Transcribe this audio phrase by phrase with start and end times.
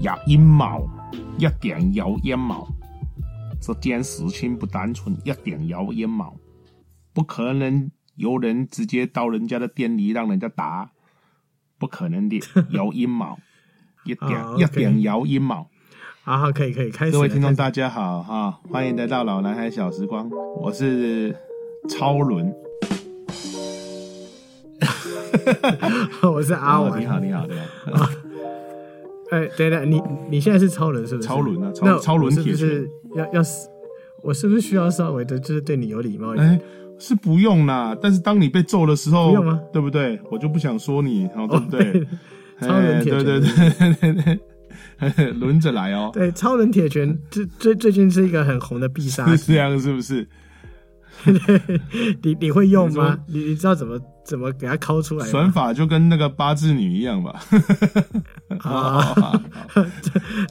[0.00, 0.88] 有阴谋，
[1.36, 2.66] 一定有阴谋。
[3.60, 6.34] 这件事情不单纯，一定有阴谋，
[7.12, 10.92] 不可能有人直接到人家的店里让人家打，
[11.78, 12.40] 不可能的，
[12.70, 13.38] 有阴谋，
[14.04, 15.66] 一定好一定有阴谋。
[16.22, 17.12] 好好，可以可以开始。
[17.12, 20.30] 各位听众，大家好哈，欢迎来到老男孩小时光，
[20.62, 21.36] 我是
[21.90, 22.50] 超伦。
[26.22, 26.90] 我是阿文。
[26.90, 27.54] 哦你好，你好，你
[27.92, 28.08] 好。
[29.30, 31.28] 哎，等等，你你现在是超人是不是？
[31.28, 33.68] 超轮啊超那超伦我是不铁是要要是
[34.22, 36.48] 我是不是需要稍微的，就是对你有礼貌一点？
[36.48, 36.60] 哎、
[36.98, 39.60] 是不用啦，但是当你被揍的时候，不用吗？
[39.72, 40.20] 对不对？
[40.30, 42.06] 我就不想说你，哦，对不对？
[42.60, 44.40] 超人铁拳哎对对对对
[45.16, 50.28] 对，轮着来哦，对，超人铁拳最最最近是一个很红的必杀技，是这样是不是？
[52.22, 53.18] 你 你会用吗？
[53.26, 55.52] 你你知道怎么怎么给它抠出来转吗？
[55.52, 57.40] 法就跟那个八字女一样吧？
[58.60, 59.32] 啊，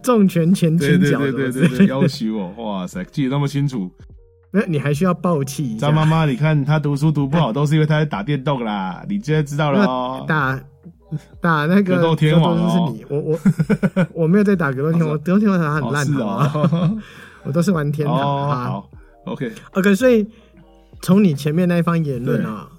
[0.03, 3.89] 重拳前对对倾脚，对对对对对，要求我，哇塞，记得那么清楚。
[4.51, 5.93] 没有，你还需要爆气一下张。
[5.93, 9.03] 妈妈，你看她读书读不好，都是因为她在打电动啦。
[9.07, 10.25] 你现在知道了哦。
[10.27, 10.59] 打
[11.41, 13.39] 打那个格斗天王哦是你，我我
[14.13, 16.97] 我没有在打格斗天王，格斗天王打很烂，哦是好吗哦，
[17.45, 18.15] 我都是玩天堂。
[18.17, 18.89] 好
[19.25, 20.27] ，OK，OK，所以
[21.01, 22.69] 从你前面那一番言论啊，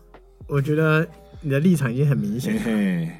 [0.47, 1.07] 我觉得
[1.41, 2.59] 你的立场已经很明嘿显。
[2.61, 3.11] 嘿。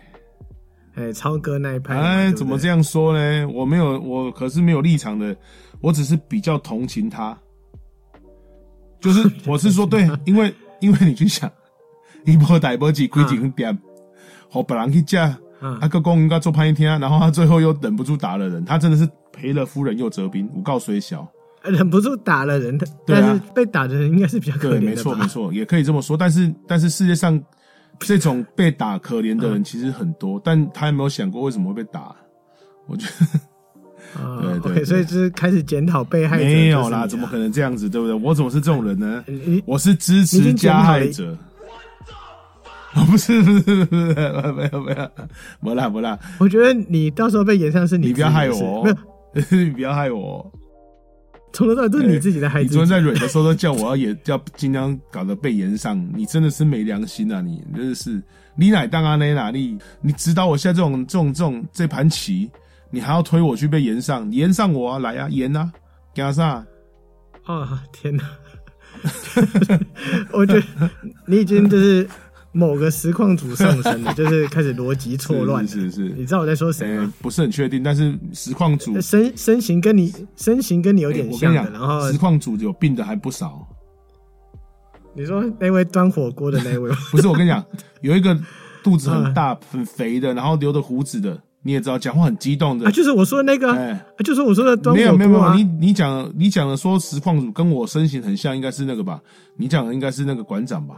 [0.97, 3.49] 哎，超哥那一派嘛，哎，对对怎么这样说呢？
[3.49, 5.35] 我没有，我可是没有立场的，
[5.81, 7.37] 我只是比较同情他。
[9.01, 11.51] 就是 我是说，对，因为因为你去想，
[12.27, 13.79] 伊无大无几开景店，
[14.51, 21.27] 和别人去嫁，嗯啊个公应该做拍听，然后他最后又忍不住打了人，他真的是赔了夫人又折兵，五告虽小。
[21.65, 25.27] 忍不住打了人， 的啊但是被打的人应该是比较可对，怜的对没错没。
[25.27, 26.17] 错，也可以这么说。
[26.17, 27.41] 但是但是世界上
[27.99, 32.15] 这种被打可怜的人其实很多，但他有没有想过为什么会被打？
[32.87, 34.21] 我觉得。
[34.21, 36.45] 啊 对对 OK，对所以就是开始检讨被害者。
[36.45, 38.15] 没有啦，怎么可能这样子，对不对？
[38.17, 39.25] 我怎么是这种人呢？
[39.67, 41.37] 我是支持加害者。
[42.95, 44.15] 哦，不是不是不是不是，
[44.53, 45.11] 没有没有，
[45.61, 48.99] 没啦没啦，我觉得你到时候被延上是你你不要害我没有，哦，
[49.51, 50.53] 你不要害我哦。
[51.53, 52.71] 从头到尾都是你自己在害自己。
[52.71, 57.41] 你昨天在蕊的时候都叫我要演，要尽量搞得被延上，你真的是没良心啊！
[57.41, 58.23] 你真的是，
[58.57, 59.77] 你乃当阿内哪里？
[60.01, 62.51] 你指导我现在这种这种这种这盘棋，
[62.91, 64.31] 你还要推我去被延上？
[64.31, 65.71] 你延上我啊，来啊，延啊，
[66.15, 66.65] 干啥？
[67.45, 68.25] 啊天哪！
[70.33, 70.63] 我觉得
[71.27, 72.07] 你已经就是
[72.53, 75.67] 某个实况组上升的， 就是开始逻辑错乱。
[75.67, 83.67] 是是是你知道我在说谁呃吗？，不是很确定，但是实况组身身形跟你身形跟你有点像的，然后，实况组有病的还不少。
[85.15, 87.65] 你说那位端火锅的那位， 不是，我跟你讲，
[88.03, 88.37] 有一个
[88.83, 92.91] 肚子很嗯大、很肥的，然后留着胡子的，你也知道，讲话很激动的啊，。
[92.91, 99.21] 就是我说的那个就是我说的端没有火锅啊没有没有，你你讲你讲的说实况组跟我身形很像，应该是那个吧？
[99.57, 100.97] 你讲的应该是那个馆长吧？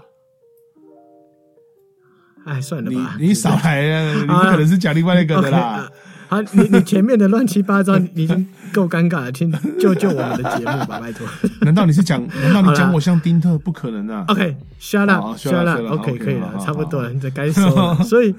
[2.44, 5.88] 哎，算了你吧， 你少来了，你不可能是讲另外那个的啦啊。
[6.28, 11.28] 好，你你前面的乱七八糟，你已经够尴尬了，请救救我们的节目吧，拜托。
[11.60, 12.26] 难道你是讲？
[12.40, 13.58] 难道你讲我像丁特？
[13.58, 18.02] 不可能啊！OK，shut up，shut shut up，up，shut up，OK，OK，可以了，差不多了，这该说了。
[18.04, 18.34] 所以，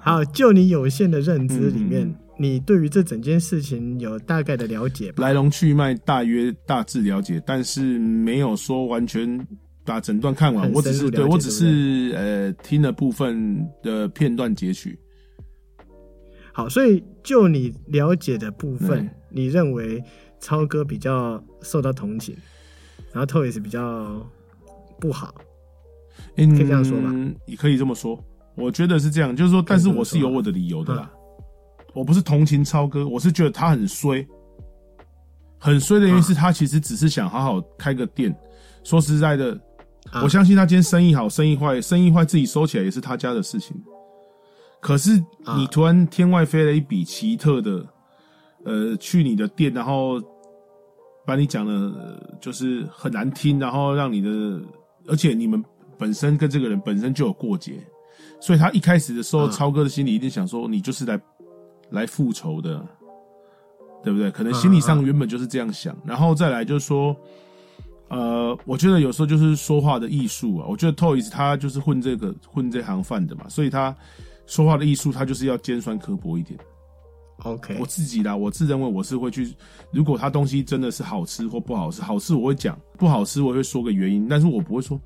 [0.00, 5.22] 好，就你有限的认知里面你对于这整件事情有大概的了解吧？
[5.22, 9.38] 来龙去脉大约大致了解，但是没有说完全
[9.86, 10.70] 把整段看完。
[10.72, 14.98] 我只是对我只是呃听了部分的片段截取。
[16.52, 20.02] 好，所以就你了解的部分嗯，你认为
[20.40, 22.36] 超哥比较受到同情，
[23.12, 24.26] 然后 Toys 比较
[24.98, 25.34] 不好。
[26.36, 27.12] 嗯，可以这样说吧
[27.46, 28.18] 也可以这么说。
[28.54, 31.10] 我觉得是这样，就是说，但是我是有我的理由的啦。
[31.92, 34.26] 我不是同情超哥，我是觉得他很衰，
[35.58, 38.34] 很衰的原因是他其实只是想好好开个店。
[38.82, 39.58] 说实在的，
[40.10, 43.76] 啊我相信他今天生意好，生意坏，生意坏自己收起来也是他家的事情。
[44.80, 47.84] 可是啊你突然天外飞了一笔奇特的，
[48.64, 50.20] 呃，去你的店，然后
[51.26, 54.60] 把你讲的呃就是很难听，然后让你的，
[55.08, 55.62] 而且你们
[55.98, 57.84] 本身跟这个人本身就有过节，
[58.40, 61.20] 所以他一开始的时候，啊超哥的心里一定想说，你就是来
[61.90, 62.86] 来复仇的，
[64.04, 64.30] 对不对？
[64.30, 67.16] 可能心理上原本就是这样想，然后再来就是说。
[68.08, 70.66] 呃，我觉得有时候就是说话的艺术啊。
[70.68, 73.94] 我觉得 Toys 他就是混这个混这行饭的嘛，所以他
[74.46, 76.58] 说话的艺术，他就是要尖酸刻薄一点。
[77.42, 79.54] OK，我自己啦，我自认为我是会去，
[79.90, 84.98] 如果他东西真的是好吃或不好吃，好吃我会讲，不好吃我会说个原因，但是我不会说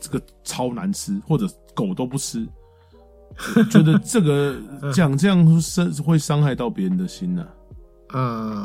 [0.00, 2.48] 这个超难吃或者狗都不吃，
[3.70, 4.58] 觉得这个
[4.94, 7.48] 讲这样伤会伤害到别人的心呐、啊，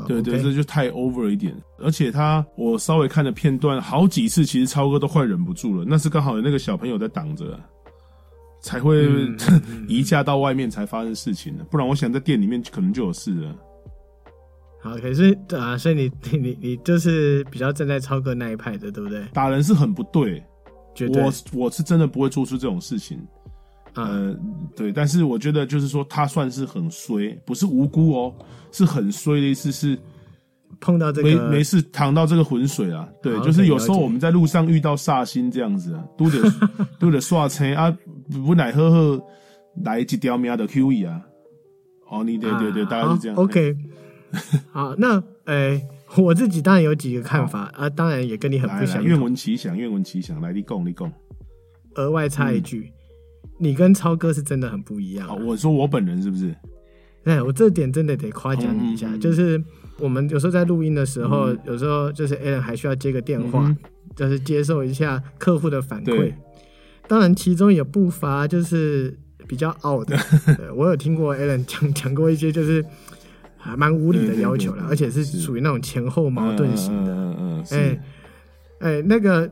[0.08, 1.56] 对对，OK 这就太 over 一点。
[1.80, 7.60] 而且他，我稍微看的片段，好几次其实超哥都快忍不住了，那是刚好有那个小朋友在挡着啊、
[8.62, 9.38] 才会嗯
[9.90, 11.64] 移驾到外面才发生事情的。
[11.66, 13.56] 不然我想在店里面可能就有事了。
[14.82, 19.26] 好，可是啊，所以你你你你就是比较站在超哥那一派的，对不对？
[19.34, 20.44] 打人是很不对，
[20.96, 23.18] 绝对我我是真的不会做出这种事情。
[23.94, 24.36] 啊，呃，
[24.76, 28.34] 对，但是我觉得就是说他算是很衰，不是无辜哦，
[28.72, 29.98] 是很衰的意思是
[30.80, 33.08] 碰到这没个没事淌到这个浑水啊。
[33.22, 36.38] 对，就是有时候我们在路上遇到煞星这样子啊，都得
[37.00, 37.96] 都得刷车啊，
[38.46, 39.26] 不乃呵呵
[39.84, 41.22] 来一条命的 Q E 啊。
[42.10, 43.38] 哦，你对对对，啊大概是这样。
[43.38, 43.76] OK，
[44.72, 45.82] 好，那诶、
[46.18, 49.04] 我自己当然有几个看法啊，当然也跟你很不相。
[49.04, 50.40] 愿闻其详，愿闻其详。
[50.42, 51.12] 来，你讲，你讲。
[51.96, 52.92] 额外插一句，
[53.58, 55.46] 你跟超哥是真的很不一样。
[55.46, 56.56] 我说我本人是不是？
[57.24, 59.64] 哎，我这点真的得夸奖你一下，就是
[59.98, 63.78] 我们有时候在录音的时候，嗯有时候就是 Alan 还需要接个电话，嗯
[64.16, 66.34] 就是接受一下客户的反馈。
[67.08, 69.18] 当然，其中也不乏就是
[69.48, 70.18] 比较傲的。
[70.58, 72.84] 对我有听过 Alan 讲讲过一些就是
[73.58, 77.14] 还蛮无理的要求了，而且是是属于那种前后矛盾型的。
[77.14, 78.00] 嗯嗯嗯，哎是。
[78.80, 79.50] 哎，那个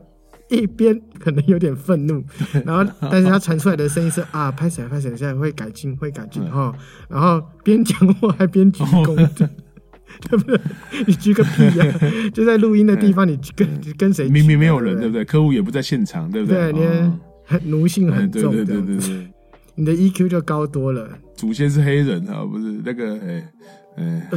[0.56, 2.22] 一边可能有点愤怒，
[2.64, 6.74] 然后但是他传出来的声音是 啊，拍起来拍起来，现在会改进会改进嗯哈，
[7.08, 9.16] 然后边讲话还边鞠躬，
[10.28, 10.60] 对不对？
[11.06, 11.86] 你鞠个屁呀、
[12.34, 14.28] 就在录音的地方，你跟你跟谁？
[14.28, 15.24] 明明没有人，对对不对？
[15.24, 16.72] 客户也不在现场，对不对？
[16.72, 16.80] 对？
[16.80, 17.12] 你
[17.44, 19.28] 很奴性哎很重，对对对
[19.74, 21.08] 你的 EQ 就高多了。
[21.34, 23.48] 祖先是黑人啊，不是那个哎
[23.96, 24.28] 哎，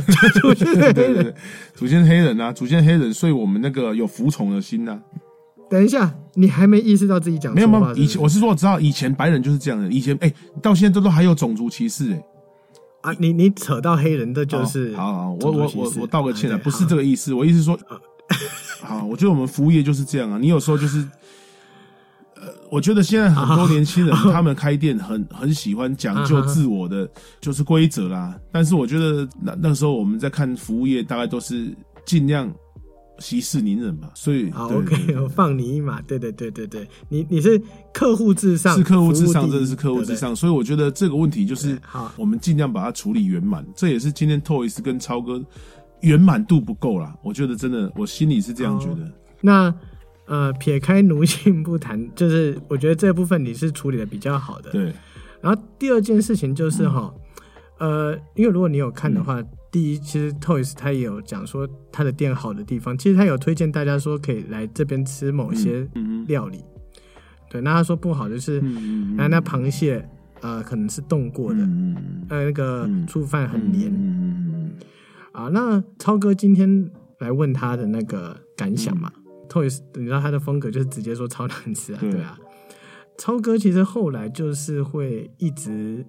[0.44, 1.34] 我觉得对对对，
[1.74, 4.98] 祖先是黑人啊，祖先黑人，所以我们那个有服从的心呐。
[5.76, 12.24] 等一下，你还没意识到自己讲没有没有，错话是不是以前我是说我知道以前白人就是这样的，以前哎到现在都都还有种族歧视哎。
[13.02, 17.78] 啊，你你扯到黑人，的就是哦好好，我我我我道个歉啊，啊不是这个意思，我意思说，
[18.82, 21.08] 好，我觉得我们服务业就是这样啊，你有时候就是。
[22.38, 28.38] 呃，我觉得现在很多年轻人，他们开店很很喜欢讲究自我的就是规则啦。
[28.52, 31.74] 但是我觉得那那时候我们在看服务业，大概都是
[32.06, 32.54] 尽量
[33.20, 34.10] 息事宁人吧。
[34.14, 36.02] 所以好对，OK，我放你一马。
[36.02, 37.62] 对对对对对，你你是
[37.94, 40.16] 客户至上，是客户至上，真的是客户至。
[40.16, 40.36] 上。
[40.36, 43.66] 所以我觉得这个问题就是好我们尽量把它处理圆满。
[43.76, 45.44] 这也是今天 Toys 跟超哥
[46.02, 47.16] 圆满度不够啦。
[47.24, 49.12] 我觉得真的，我心里是这样觉得。
[49.42, 49.74] 那
[50.28, 54.72] 呃，撇开奴性不谈，就是我觉得这部分你是处理的比较好的。
[54.72, 54.92] 对，
[55.40, 57.14] 然后第二件事情就是哈，
[57.78, 59.40] 呃，因为如果你有看的话，
[59.76, 66.64] 第一，其实 Toys 他也有讲说他的店好的地方，其实他有推荐大家说可以来这边吃某些嗯嗯料理。
[67.50, 70.08] 对，那他说不好就是，嗯那、那螃蟹
[70.40, 73.06] 呃可能是冻过的，嗯呃那个嗯。
[73.06, 73.92] 醋饭很黏。
[73.94, 74.72] 嗯
[75.34, 76.90] 啊，那超哥今天
[77.20, 79.12] 来问他的那个感想嘛、
[79.50, 82.12] t o y s 你知道他的风格就是直接说超难吃啊，对。
[82.14, 82.40] 对啊。
[83.18, 86.06] 超哥其实后来就是会一直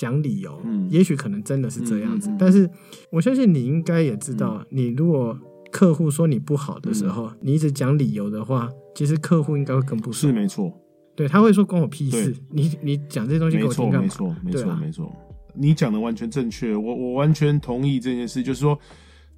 [0.00, 0.88] 讲理由，嗯。
[0.90, 2.38] 也许可能真的是这样子，嗯嗯嗯。
[2.40, 2.70] 但是
[3.10, 5.38] 我相信你应该也知道，你如果
[5.70, 7.10] 客户说你不好的时嗯。
[7.10, 10.32] 候，你一直讲理由的话，其实客户应该会更不爽。
[10.32, 10.72] 是，没错，
[11.14, 14.02] 对他会说关我屁事，你你讲这些东西给我听干嘛？
[14.02, 15.12] 没错，没错，没错。
[15.54, 18.42] 你讲的完全正确，我我完全同意这件事。
[18.42, 18.78] 就是说，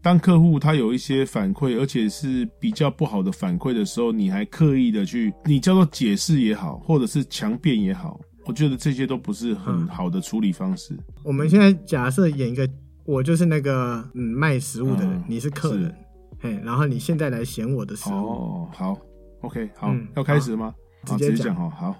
[0.02, 10.96] 当客户他有一些反馈，而且是比较不好的反馈的时候，你还刻意的去，你叫做解释也好，或者是强辩也好，我觉得这些都不是很嗯好的处理方式。
[11.22, 12.68] 我们现在假设演一个，
[13.04, 15.94] 我就是那个嗯卖食物的人，嗯你是客人是，
[16.40, 18.96] 嘿，然后你现在来嫌我的食物，哦，好
[19.42, 20.74] ，OK，好，嗯要开始吗？
[21.06, 21.94] 好，直接讲直接讲哈，好。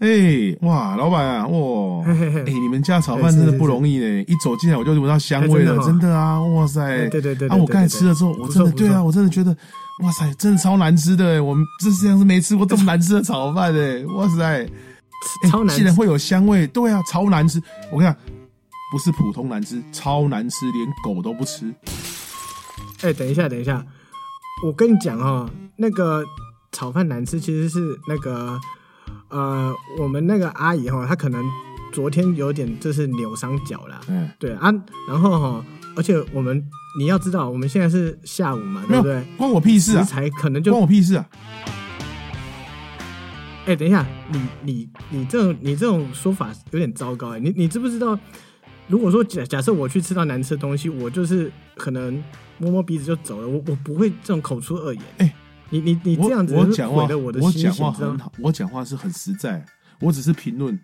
[0.00, 4.22] 哎、哇，老板啊，哇，嘿嘿嘿哎、你们家炒饭真的不容易呢！
[4.22, 6.80] 一走进来我就闻到香味了，哎真的哦真的啊，哇塞！
[6.82, 9.54] 哎对对对对啊，我刚才吃了之后，我真的对啊，我真的觉得，
[10.02, 11.38] 哇塞，真的超难吃的哎！
[11.38, 14.02] 我们这世界上是没吃过这么难吃的炒饭哎！
[14.06, 14.66] 哇塞，哎
[15.50, 15.76] 超难吃。
[15.76, 17.60] 竟然会有香味，对啊，超难吃！
[17.90, 18.16] 我跟你讲，
[18.92, 21.72] 不是普通难吃，超难吃，连狗都不吃。
[23.02, 23.84] 哎，等一下，等一下，
[24.64, 26.24] 我跟你讲哦，那个
[26.72, 28.58] 炒饭难吃，其实是那个
[29.28, 31.44] 呃，我们那个阿姨哈，她可能
[31.92, 34.72] 昨天有点就是扭伤脚啦，嗯，对啊，
[35.08, 35.64] 然后哈，
[35.96, 36.62] 而且我们
[36.98, 39.24] 你要知道，我们现在是下午嘛，对不对？
[39.36, 40.02] 关我屁事啊！
[40.02, 41.26] 才可能就关我屁事啊！
[43.66, 48.18] 哎、等一下，你你你这种你这种说法有点糟糕哎、你你知不知道？
[48.88, 52.22] 如果说假假设我去吃到难吃的东西，我就是可能
[52.58, 55.02] 摸摸鼻子就走了，我我不会这种口出恶言。
[55.18, 55.34] 哎
[55.72, 57.92] 你你你这样子我讲话毁了我的我心情，讲话？
[57.92, 59.64] 很好，我讲话是很实在，
[60.00, 60.76] 我只是评论，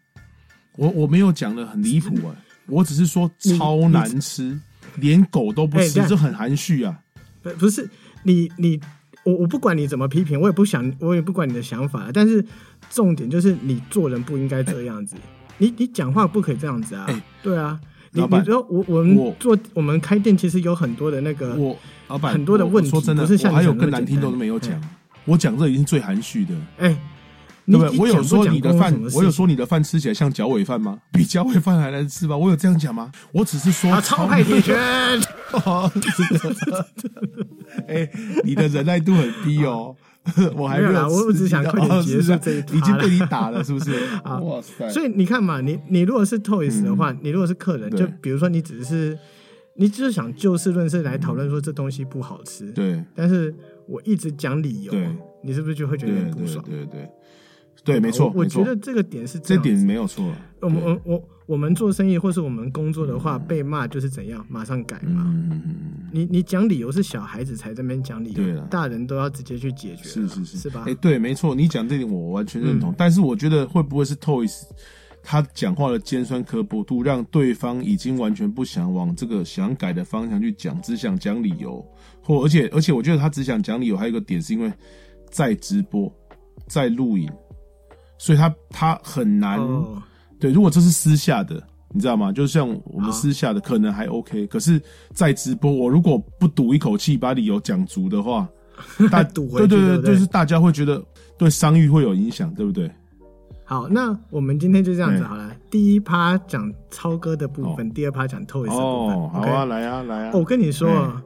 [0.76, 2.36] 我我没有讲的很离谱啊，
[2.68, 3.28] 我只是说
[3.58, 4.56] 超难吃，
[4.94, 7.00] 连狗都不吃，哎这很含蓄啊。
[7.42, 7.90] 不不是
[8.22, 8.80] 你你
[9.26, 12.42] 我我不管你怎么批评，我也不想我也不管你的想法，但是
[12.88, 15.16] 重点就是你做人不应该这样子，
[15.58, 17.78] 你你讲话不可以这样子啊，哎对啊。
[18.12, 21.76] 你你说我我我们做我们开店其实有很多的那个我
[22.08, 24.88] 老板很多的问题说真的，不是像我还有更难听的都没有讲嗯，
[25.26, 26.96] 我讲这已经最含蓄的，哎，
[27.66, 27.98] 对不对？
[27.98, 30.98] 我有说你的饭我有说你的饭吃起来像脚尾饭吗？
[31.12, 32.36] 比脚尾饭还难吃吗？
[32.36, 33.10] 我有这样讲吗？
[33.32, 34.76] 我只是说啊，超派铁拳，
[35.64, 35.90] 哦，
[37.88, 38.08] 哎、
[38.44, 39.94] 你的忍耐度很低哦，
[40.56, 43.92] 我还没有我我只想快点哦结束这一趴已经被你打了，是不是？
[44.24, 44.88] 啊哇塞！
[44.90, 49.18] 所以你看嘛，你你如果是 Toys 的话，你如果是客人，就比如说你只是
[49.74, 53.54] 你就是想就事论事来讨论说这东西不好吃，对但是
[53.86, 55.08] 我一直讲理由对，
[55.44, 56.64] 你是不是就会觉得有对对点不爽？
[56.64, 57.08] 对对
[57.86, 60.30] 对，没错，我觉得这个点是这点没有错。
[60.60, 65.22] 我们我我我们做生意或是我们工作的话，嗯被骂就是怎样，马上改嘛。
[65.26, 65.62] 嗯，
[66.12, 70.94] 你你讲理由是小孩子才在那边讲理由大人都要直接去解决，是是是是吧哎、？
[70.94, 72.90] 对，没错，你讲这点我完全认同。
[72.90, 74.62] 嗯但是我觉得会不会是 Toys
[75.22, 81.84] 他讲话的尖酸刻薄度，让对方已经完全不想往这个想改的方向去讲，只想讲理由，
[82.22, 84.72] 或而且而且我觉得他只想讲理由，还有一个点是因为
[85.30, 86.12] 在直播，
[86.68, 87.30] 在录影，
[88.18, 89.58] 所以他他很难。
[89.58, 90.02] 哦，
[90.38, 92.32] 对，如果这是私下的，你知道吗？
[92.32, 94.46] 就像我们私下的，可能还 OK。
[94.46, 94.80] 可是，
[95.12, 98.48] 在直播，我如果不赌一口气把理由讲足的话，
[99.10, 101.02] 大赌回去对对对就是大家会觉得
[101.38, 102.90] 对商誉会有影响，对不对？
[103.64, 105.50] 好，那我们今天就这样子哎好了。
[105.70, 109.16] 第一趴讲超哥的部分，第二趴讲 Toys 的部分。
[109.16, 110.30] 哦，好啊，来啊，来啊。
[110.32, 111.22] 哦我跟你说哎啊，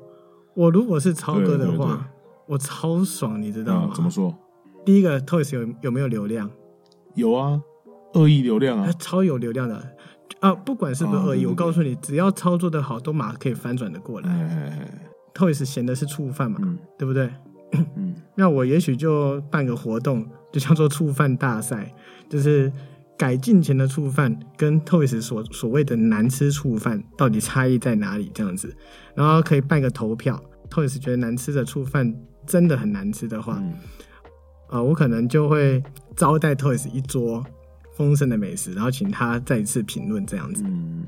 [0.54, 2.06] 我如果是超哥的话，
[2.47, 3.90] 我超爽，你知道吗？
[3.92, 4.09] 啊怎么？
[4.11, 4.35] 说？
[4.87, 6.50] 第一个 Toys 有有没有流量？
[7.14, 7.61] 有啊，
[8.14, 9.83] 恶意流量啊，超有流量的
[10.40, 10.55] 啊！
[10.55, 14.88] 不管是不是恶意，我告诉你，只要操作的好，都马上可以翻转的过来。
[15.35, 17.31] ，Toys 嫌的是触犯嘛，嗯对不对？
[17.97, 21.95] 嗯， 那我也许就办个活动，就叫做触犯大赛，
[22.29, 22.73] 就是
[23.19, 28.31] 改进前的触犯跟 Toys 所所谓的难吃触犯到底差异在哪里？
[28.35, 28.75] 这样子，
[29.14, 32.12] 然后可以办个投票，Toys 觉得难吃的触犯
[32.47, 33.75] 真的很难吃的话，嗯
[34.70, 35.82] 啊，我可能就会
[36.16, 37.44] 招待 Toys 一桌
[37.96, 40.62] 丰盛的美食，然后请他再一次评论这样子。
[40.64, 41.04] 嗯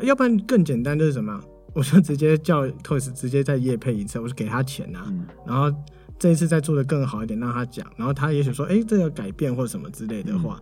[0.00, 1.40] 要不然更简单就是什么？
[1.72, 5.74] 我就直接叫 Toys 直接再夜配一次，我就给他钱啊，嗯然后
[6.18, 10.60] 这一次再做的更好一点，让他讲，然后他也许说，哎，这个改变或什么之类的话，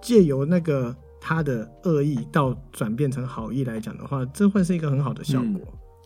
[0.00, 5.60] 借由那个他的恶意到转变成好意来讲的话，这会是一个很好的效果。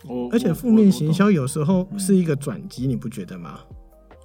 [0.07, 3.59] 我而且负面行销有时候是一个转机，你不觉得吗？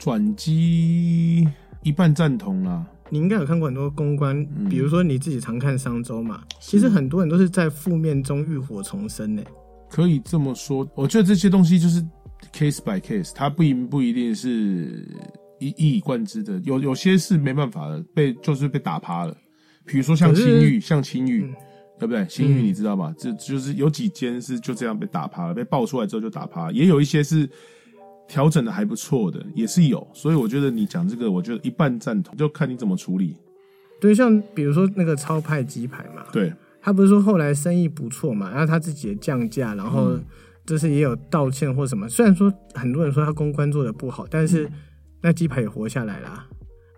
[0.02, 1.48] 转机
[1.84, 2.84] 一半赞同啦。
[3.12, 9.44] 你应该有看过很多公关，嗯比如说你自己常看商周嘛，其实很多人都是在负面中浴火重生呢。
[9.92, 12.02] 可以这么说，我觉得这些东西就是
[12.52, 15.08] case by case，它不一不一定是
[15.60, 19.38] 一一以贯之的，有有些是没办法的，被就是被打趴了。
[19.86, 21.54] 比如说像青玉，像青玉，嗯
[22.00, 22.26] 对不对？
[22.26, 23.14] 青玉嗯你知道吧？
[23.20, 27.48] 这就是有几间是就这样被打趴了，被爆出来之后就打趴，也有一些是
[28.32, 30.08] 调整的还不错的，也是有。
[30.14, 33.36] 所以我觉得你讲这个，我觉得一半赞同，就看你怎么处理。
[34.00, 40.24] 对，像比如说那个超派鸡排嘛，对，他不是说后来生意不错嘛，然后他自己也降价，然后嗯
[40.66, 42.08] 就是也有道歉或什么。
[42.08, 44.72] 虽然说很多人说他公关做的不好，但是
[45.22, 46.48] 那鸡排也活下来啦。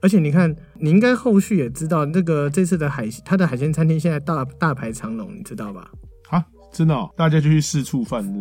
[0.04, 5.90] 而且你看，你应该后续也知道，那个这次的海他的海鲜餐厅现在大大排长龙，你知道吧？
[6.74, 8.40] 啊，真的、哦，大家就去试触饭，是不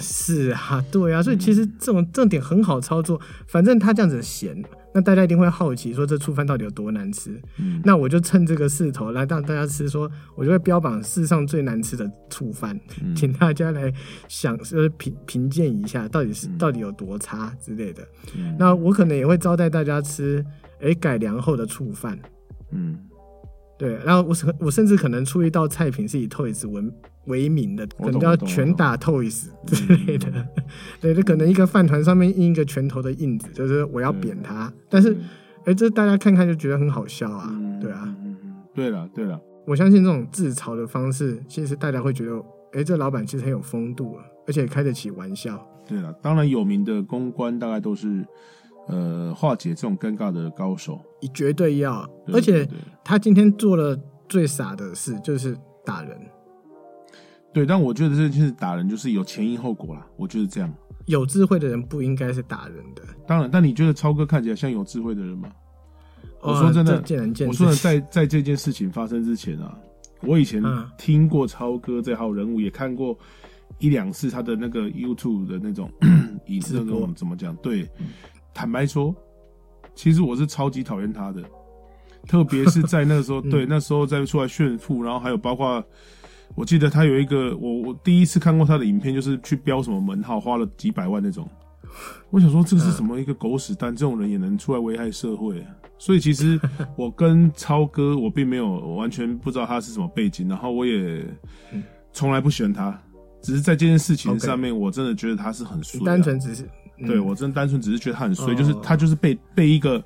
[0.00, 0.02] 是？
[0.02, 3.20] 是啊，对啊，所以其实这种这种点很好操作。
[3.46, 4.60] 反正他这样子咸，
[4.92, 7.40] 那大家一定会好奇说这醋饭到底有多难吃。
[7.58, 13.92] 嗯那我就趁这个势头来让大家吃说，我就会标榜世上最难吃的醋饭，嗯请大家来
[14.28, 18.02] 想就是评评鉴一下，到底是、嗯到底有多差之类的。
[18.36, 20.44] 嗯那我可能也会招待大家吃，
[20.80, 22.18] 诶改良后的醋饭。
[22.72, 22.98] 嗯
[23.80, 26.84] 对，然后我甚我甚至可能出一道菜品是以 Toys 为
[27.24, 30.30] 为名的，可能叫拳打 Toys 之类的。
[31.00, 34.70] 对，就可能一个饭团上面印一个拳头的印子，就是我要扁他。
[34.90, 35.16] 但是，
[35.64, 37.48] 哎，这大家看看就觉得很好笑啊。
[37.50, 38.14] 嗯对啊，
[38.74, 45.66] 对了对了，我相信这种自嘲的方式，其实大家会觉得，哎，这老板其实很有风度啊，而且开得起玩笑。
[45.88, 48.22] 对了，当然有名的公关大概都是
[48.88, 51.00] 呃化解这种尴尬的高手，
[51.34, 52.68] 绝对要，对而且
[53.04, 56.18] 他今天做了最傻的事，就是打人。
[57.52, 60.06] 对，但我觉得这就是打人，就是有前因后果啦。
[60.16, 60.72] 我觉得这样。
[61.06, 63.02] 有智慧的人不应该是打人的。
[63.26, 65.50] 当然，但你觉得超哥看起来像有智慧的人吗？
[66.42, 67.50] 我哇说真的这见仁见智。
[67.50, 69.76] 我说的在在这件事情发生之前啊，
[70.22, 73.18] 我以前嗯听过超哥这号人物，也看过
[73.78, 75.90] 一两次他的那个 YouTube 的那种
[76.46, 77.56] 以那直播种怎么讲？
[77.56, 77.88] 对，
[78.54, 79.14] 坦白说，
[79.94, 81.42] 其实我是超级讨厌他的，
[82.26, 85.84] 特别是在那个时候， 对，那时候在出来炫富，然后还有包括。
[86.56, 91.48] 我记得他有一个，我我第一次看过他的影片，就是去标什么门号，花了几百万那种。
[92.30, 93.94] 我想说，这个是什么一个狗屎蛋？
[93.94, 95.66] 这种人也能出来危害社会、啊？
[95.96, 96.60] 所以其实
[96.98, 101.24] 我跟超哥，我并没有完全不知道他是什么背景，然后我也
[102.12, 103.00] 从来不喜欢他，
[103.40, 106.04] 只是在这件事情上面，我真的觉得他是很衰、啊。
[106.04, 106.68] 单纯只是嗯
[107.06, 110.02] 对我真的单纯只是觉得他很衰，哦就是他就是被被一个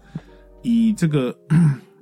[0.63, 1.35] 以这个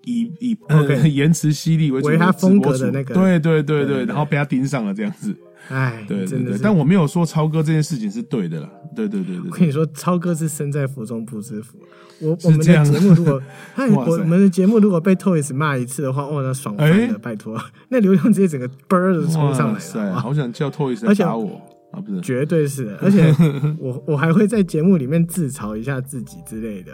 [0.05, 5.35] 以以呃 OK 言辞犀利为主为他风格的那个对对对对然后被他盯上了这样子，
[5.69, 6.39] 哎，对对对。
[6.39, 6.59] 真的。
[6.63, 9.51] 但我没有说超哥这件事情是对的啦，对对对对对。
[9.51, 11.79] 我跟你说，超哥是身在福中不知福。
[12.21, 13.43] 我我们的节目如果，
[14.07, 21.61] 我们的节目如果被 Toys 骂一次的话，哇，那爽翻哎了，拜托， 那流量直接整个嘣儿的冲上来，了，好想叫 Toys 打我
[21.93, 22.01] 啊！
[22.01, 22.97] 不是，绝对是的。
[23.03, 23.35] 而且
[23.79, 26.93] 我我还会在节目里面自嘲一下自己之类的，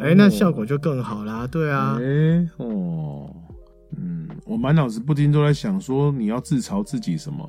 [0.00, 1.46] 哎，那效果就更好啦。
[1.46, 3.30] 对啊，哎哦，
[3.96, 7.48] 嗯，我满脑子不禁都在想说，你要自嘲自己什么？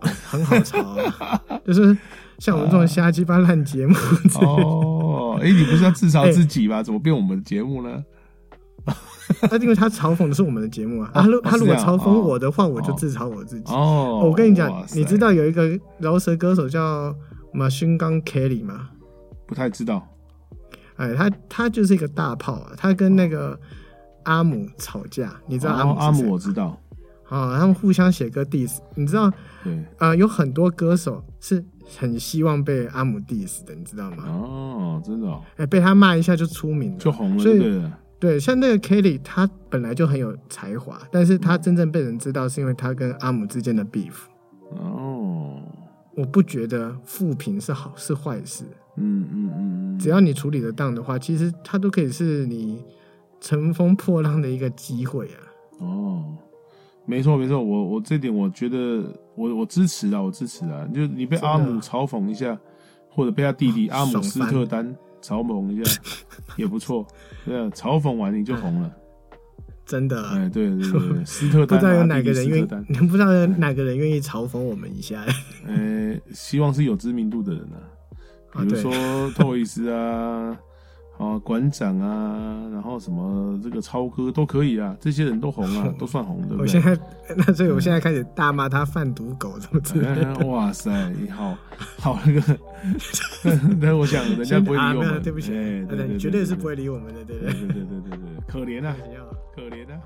[0.00, 0.80] 很好嘲
[1.22, 1.94] 啊， 就是
[2.38, 3.94] 像我们这种瞎鸡巴烂节目，
[4.40, 6.82] 哦，哎，你不是要自嘲 自己吗？
[6.82, 8.02] 怎么变我们的节目呢？
[9.50, 13.72] 那因为他嘲讽的是我们的节目啊，他他如果嘲讽我的话，我就哦自嘲我自己。
[13.72, 17.14] 哦，我跟你讲你知道有一个饶舌歌手叫
[17.52, 18.90] 马勋刚 Kelly 吗？
[19.46, 20.06] 不太知道？
[20.96, 23.58] 哎，他他就是一个大炮啊，他跟那个
[24.24, 26.78] 阿姆吵架，你知道阿姆哦阿姆我知道，
[27.28, 29.32] 啊、他们互相写歌 diss，你知道
[29.64, 31.64] 对，呃，有很多歌手是
[31.96, 34.24] 很希望被阿姆 diss 的，你知道吗？
[34.26, 37.82] 哦，真的哦哎，被他骂一下就出名了，就红了，所以
[38.20, 44.12] 对像那个 Kelly，他本来就很有才华，但是他真正被人知道是因为他跟阿姆之间的 beef。
[44.76, 45.60] 哦，
[46.14, 48.64] 我不觉得负评是好是坏事，
[48.96, 52.84] 嗯嗯嗯，只要你处理得当的话，其实它都可以是你
[53.40, 55.40] 乘风破浪的一个机会啊。
[55.78, 56.36] 哦，
[57.06, 59.02] 没错没错，我我这点我觉得
[59.34, 62.56] 我我支持啊，我支持啊，就你被阿姆嘲讽一下，
[63.08, 66.00] 或者被他弟弟阿姆斯特丹嘲讽一下
[66.56, 67.06] 也不错，
[67.44, 68.92] 对啊，嘲讽完你就红了，
[69.84, 72.66] 真的，哎，对对对对， 斯特不知道有哪个人愿意
[73.06, 75.24] 不知道有哪个人愿意嘲讽我们一下。
[75.66, 77.62] 呃，希望是有知名度的人
[78.52, 80.56] 啊，比如说托伊斯啊，
[81.20, 86.60] 啊馆长啊，然后什么这个超哥都可以啊，这些人都红啊， 都算红，对不对？
[86.62, 86.98] 我现在，
[87.36, 90.34] 那所以我现在开始大骂他贩毒狗，怎么之类的。
[90.34, 91.54] 哎哇塞，你好
[91.98, 92.58] 好那个，
[93.80, 97.52] 但我想人家不会理我们，对不起，哎对对对，绝对是不会，理我们的，对不对？
[97.52, 98.96] 对对对对对对，可怜啊，
[99.54, 100.00] 可怜啊。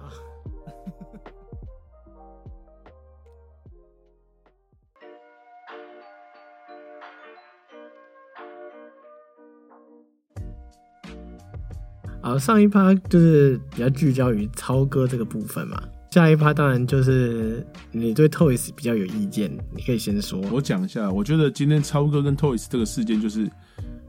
[12.25, 15.79] 好，上一趴就是比较聚焦于超哥这个部分嘛，
[16.11, 20.41] 下一趴当然就是你对 Toys 比较有意见，你可以先说。
[20.51, 23.47] 我讲一下，我觉得今天超哥跟 Toys 这个事件就是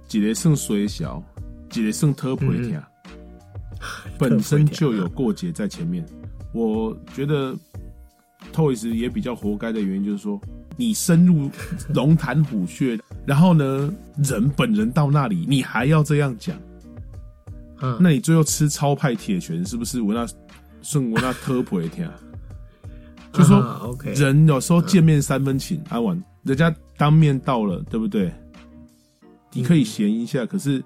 [0.08, 1.22] 几雷胜水小，
[1.70, 2.82] 几雷胜特普一条，
[4.18, 6.06] 本身就有过节在前面。
[6.54, 7.54] 我觉得
[8.54, 10.40] Toys 也比较活该的原因就是说，
[10.78, 11.52] 你深入
[11.94, 16.56] 龙潭虎穴，然后呢，人本人到那里，你还要这样讲，
[17.82, 20.02] 嗯，那你最后吃超派铁拳是不是？
[20.02, 20.26] 我那
[20.82, 22.10] 顺我那特普一条，
[23.34, 28.34] 就说啊 OK，人有时候见面三分情，阿婉，人家当面到了，对不对？
[29.52, 30.84] 你可以闲一下，可是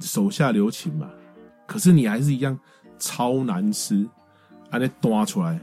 [0.00, 1.10] 手下留情嘛。
[1.66, 2.58] 可是你还是一样
[2.98, 4.06] 超难吃，
[4.68, 5.60] 还得端出来。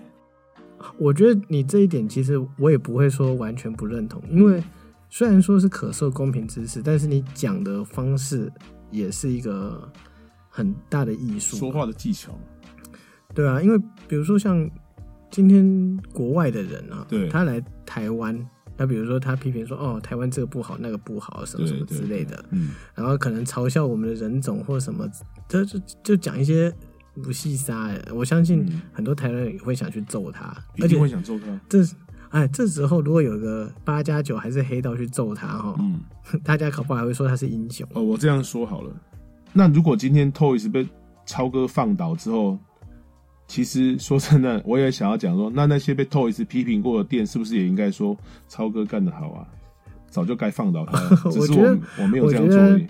[0.97, 4.63] 我觉得你这一点其实我也不会说完全不认同，因为
[5.09, 8.51] 虽然说是可受公平之事，但是你讲的方式
[8.89, 9.91] 也是一个
[10.57, 11.55] 很大的艺术。
[11.55, 12.31] 说话的技巧，
[13.35, 14.67] 对啊，因为比如说像
[15.29, 18.35] 今天国外的人啊，对他来台湾，
[18.75, 25.07] 那比如说他批评说哦，台湾这个不好，那个不好，什么什么之类的，嗯，然后可能嘲笑我们的人种或什么，
[25.47, 26.73] 他就就讲一些
[27.21, 28.15] 不细沙的。
[28.15, 31.45] 我相信嗯很多台湾人也会想去揍他，而且会想揍他。
[31.69, 31.85] 这
[32.29, 36.01] 哎，这时候如果有个八加九还是黑道去揍他哈，嗯，
[36.43, 37.87] 大家搞不好还会说他是英雄。
[37.93, 38.91] 哦，我这样说好了。
[39.57, 40.87] 那如果今天 Toys 被
[41.25, 42.57] 超哥放倒之后，
[43.47, 48.15] 其实说真的，我也想要讲说，那那些被 Toys 批评过的店，是不是也应该说
[48.47, 49.47] 超哥干得好啊？
[50.09, 52.87] 早就该放倒他了， 只是我我我没有这样做而已。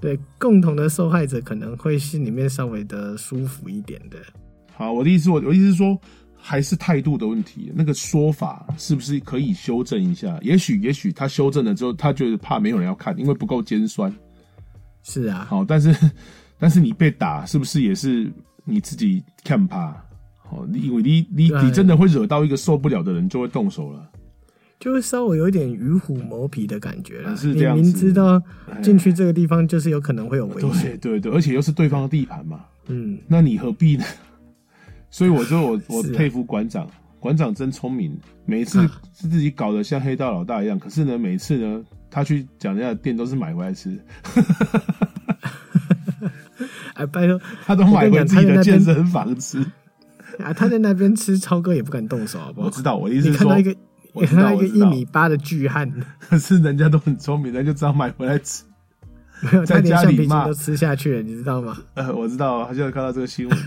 [0.00, 4.16] 对，共同的受害者可能会心里面稍微的舒服一点的。
[4.72, 5.98] 好，我的意思，我我的意思是说，
[6.36, 10.38] 还是态度的问题，那个说法是不是可以修正一下？
[10.40, 14.12] 也许，也许他修正了之后，他觉得怕没有人要看，因为不够尖酸。
[15.10, 15.94] 是啊，好，但是
[16.58, 18.30] 但是你被打，是不是也是
[18.64, 19.92] 你自己看怕？
[20.36, 24.08] 好，你以为你你你真的会惹到一个受不了的人，就会动手了。
[24.78, 27.36] 就会稍微有一点与虎谋皮的感觉了。
[27.36, 27.82] 是这样子。
[27.82, 28.80] 你明知道哎。
[28.80, 34.04] 进去这个地方就是有可能会有危险，对对对，而且又是对方的地盘嘛，嗯，那你何必呢？
[35.10, 39.00] 所以我就我我佩服馆长，馆长真聪明，每次啊。
[39.12, 43.98] 是自己搞得像黑道老大一样，可是呢，每次呢，他去讲人家的店都是买回来吃，
[46.94, 49.64] 哎， 拜托他都买回自己的健身房吃。
[50.42, 52.66] 啊，他在那边吃超哥也不敢动手，好不好？
[52.66, 53.76] 我知道，我的意思是说你看到一，个，
[54.14, 58.64] 你看到一个一米八的巨汉，可 是人家都很聪明，人家就知道买回来吃。
[59.42, 61.76] 没有，在他连橡皮筋家里骂都吃下去了，你知道吗？
[61.94, 63.58] 呃，我知道，他就看到这个新闻，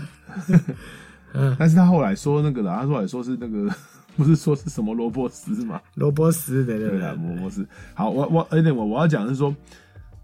[1.34, 3.68] 嗯，但是他后来说那个了，他后来说是那个，
[4.16, 5.80] 不是说是什么萝卜丝嘛？
[5.94, 7.28] 罗伯斯对，对不对啊，对？
[7.34, 7.66] 萝卜丝。
[7.94, 9.54] 好，我我而且我我要讲的是说，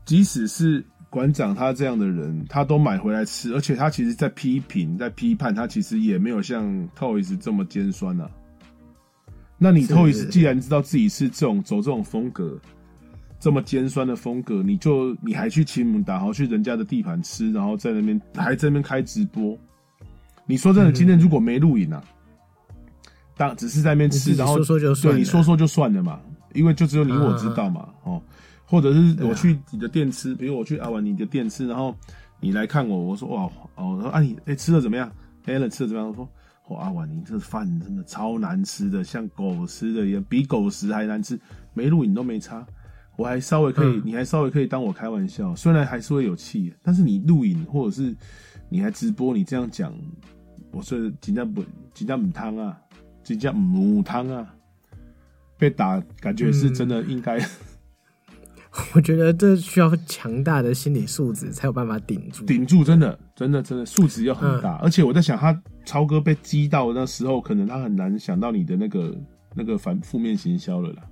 [0.04, 8.30] 即使是馆长他这样的人，他都买回来吃，而且他其实在批评、在批判，他其实也没有像 Toys 这么尖酸啊。
[9.58, 12.58] 那你是 Toys 既然知道自己是这种走这种风格，
[13.38, 19.58] 这么尖酸的风格，你就你还去亲门打，好去人家的地盘吃，然后在那边还在那边开直播。
[20.46, 22.02] 你说真的，今天如果没录影啊，
[23.40, 26.20] 当只是在那边吃，然后说说就算了对你说说就算了嘛，
[26.52, 28.20] 因为就只有你我知道嘛，哦，
[28.66, 31.96] 或者是我去你的店吃，比如我去阿婉你的店吃，然后
[32.38, 33.44] 你来看我，我说哇，
[33.76, 35.10] 哦，我说啊你哎、吃的怎么样
[35.46, 36.08] a l n 吃的怎么样？
[36.10, 36.28] 我说
[36.68, 41.40] 哇阿婉你这饭真的超难吃的，像狗吃的一样，比狗食还难吃，
[41.72, 42.66] 没录影都没差。
[43.16, 48.14] 我还稍微可以，嗯你还稍微可以当我开玩笑，虽然还是会有气，但是你录影或者是
[48.68, 49.92] 你还直播，你这样讲，
[50.72, 52.78] 我说紧张不紧张不汤啊，
[53.30, 54.54] 紧张母汤啊，
[55.56, 57.38] 被打感觉是真的应该，
[58.94, 62.44] 我觉得这需要强大的心理素质才有办法顶住。
[62.44, 69.16] 顶住，真的真的真的素质要很大，而且我在想，他超哥被击到那时候，可能他很难想到你的那个
[69.54, 71.02] 那个反负面行销了啦。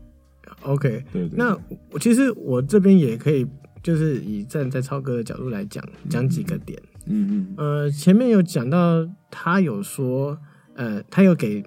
[0.63, 1.57] OK，对对那
[1.91, 3.47] 我其实我这边也可以，
[3.81, 6.77] 就是以站在超哥的角度来讲，讲几个点。
[7.07, 7.55] 嗯嗯。
[7.57, 10.39] 呃，前面有讲到，他有说，
[10.75, 11.63] 呃，他有给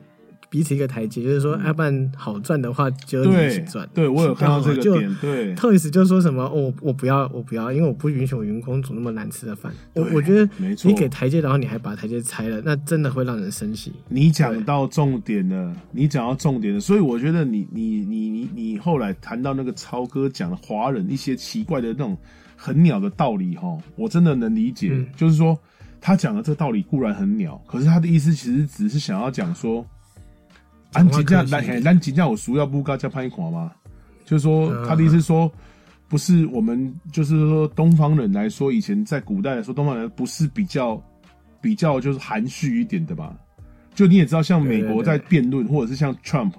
[0.51, 3.89] 彼此一个台阶，就是说，要不然好赚的话就你一起对赚。
[3.93, 9.71] 对，我有看到这个就点，对 Toys 就说什么，哦，我我不要，我不要，因为我不允许我员工煮那么难吃的饭。
[9.93, 13.93] 我我觉得没错你给台阶，然后你还把台阶拆了，那真的会让人生气。
[14.09, 22.17] 你讲到重点了，你讲到重点了，所以我觉得你你你你你后来谈到那个超哥讲的华人一些奇怪的那种
[22.57, 25.57] 很鸟的道理哈，我真的能理解，嗯就是说
[26.01, 29.85] 他讲的这个道理固然很鸟，可是他的意思其实只是想要讲说，
[30.93, 33.71] 安吉这样讲话客气来，咱吉这样有熟要不高加拍款吗？
[34.25, 35.51] 就是说嗯他的意思是说。
[36.11, 41.01] 不是我们，就是说东方人来说，以前在古代来说，东方人不是比较
[41.61, 43.33] 比较就是含蓄一点的吧？
[43.95, 46.51] 就你也知道，像美国在辩论，或者是像 Trump、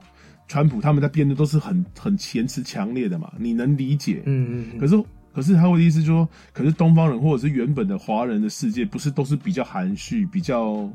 [0.48, 4.22] 川普他们在辩论，都是很很言辞强烈的嘛，你能理解。
[4.24, 10.90] 嗯嗯嗯，可是，可是他的意思就是说，可是东方人或者是原本的华人的世界，不是都是比较含蓄、比较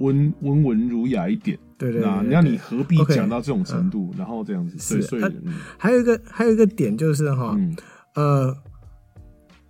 [0.00, 1.58] 温温文儒雅一点？
[1.78, 4.12] 对对对对那那你何必讲到这种程度？
[4.18, 7.74] 然后这样子，是所以，呃嗯还有一个还有一个点就是哈，嗯，
[8.16, 8.54] 呃，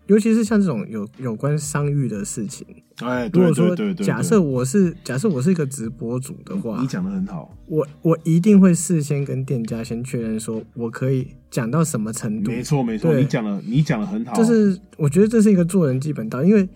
[0.06, 2.66] 尤其是像这种有有关商誉的事情，
[3.00, 12.60] 哎，如果说对对对，假设我是假设我是一个直播主的话你，讲的很好，我我一定会事先跟店家先确认说，我可以讲到什么程度没。
[12.60, 16.68] 错没错，对你讲的你讲的很好，就是我觉得这是一个做人基本道，因为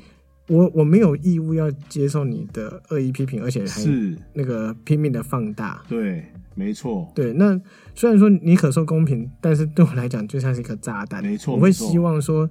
[0.47, 5.83] 我我没有义务要接受你的恶意批评，而且还是，那个拼命的放大。
[5.89, 7.59] 对，没错，对，那
[7.95, 11.23] 虽然说你可受公平，但是对我来讲就像是一个炸弹。
[11.23, 12.49] 没错我会希望说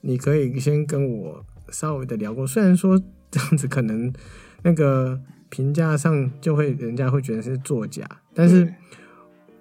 [0.00, 2.98] 你可以先跟我稍微的聊过，虽然说
[3.30, 4.10] 这样子可能
[4.62, 8.72] 那个评价上就会人家会觉得是作假，但是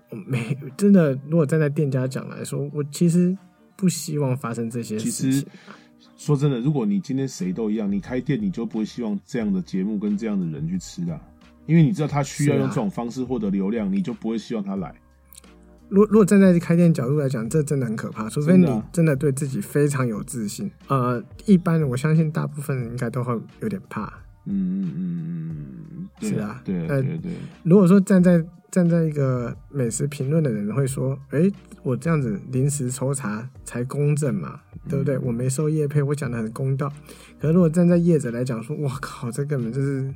[0.10, 3.38] 我没真的，如果站在店家讲来说，我其实
[3.76, 5.50] 不希望发生这些其实事情。
[6.16, 11.20] 说真的，如果你今天谁都一样，你开店你就不会希望这样的节目跟这样的人去吃啦，
[11.66, 14.94] 因为你知道他需要用这种方式获得流量，你就不会希望他来。
[15.90, 20.72] 如果如果站在开店角度来讲，这真的很可怕，除非你真的对自己非常有自信。
[20.88, 24.12] 呃，一般我相信大部分人应该都会有点怕。
[24.46, 25.26] 嗯嗯嗯
[25.98, 27.32] 嗯嗯，是啊对呃对对，
[27.64, 31.50] 如果说站在站在一个美食评论的人会说：“哎，
[31.84, 35.18] 我这样子临时抽查才公正嘛，对不对？
[35.20, 36.92] 我没收业配，我讲的很公道。
[37.40, 40.12] 可是如果站在业者来讲说，我靠，这根本就是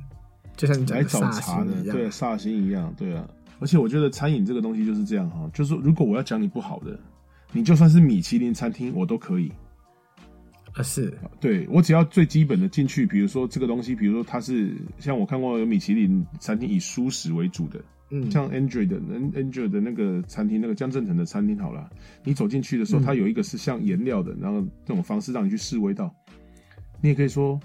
[0.56, 1.96] 就像你讲来的煞找茬的星，一样。
[1.96, 3.28] 对，煞星一样，对啊。
[3.60, 6.98] 而且我觉得餐饮这个东西就是这样哈，就是如果我要讲你不好的，
[7.52, 9.52] 你就算是米其林餐厅我都可以。
[10.78, 21.90] 啊，是对我只要最基本的进去，比如说这个东西，比如说它是像我看过有米其林餐厅以素食为主的，嗯，像 Android 的 An- Android 的那个餐厅，那个江正成的餐厅好了，
[22.22, 26.14] 你走进去的时候，嗯它有一个是像颜料的，然后这种方式让你去试味道。
[27.00, 27.58] 你也可以说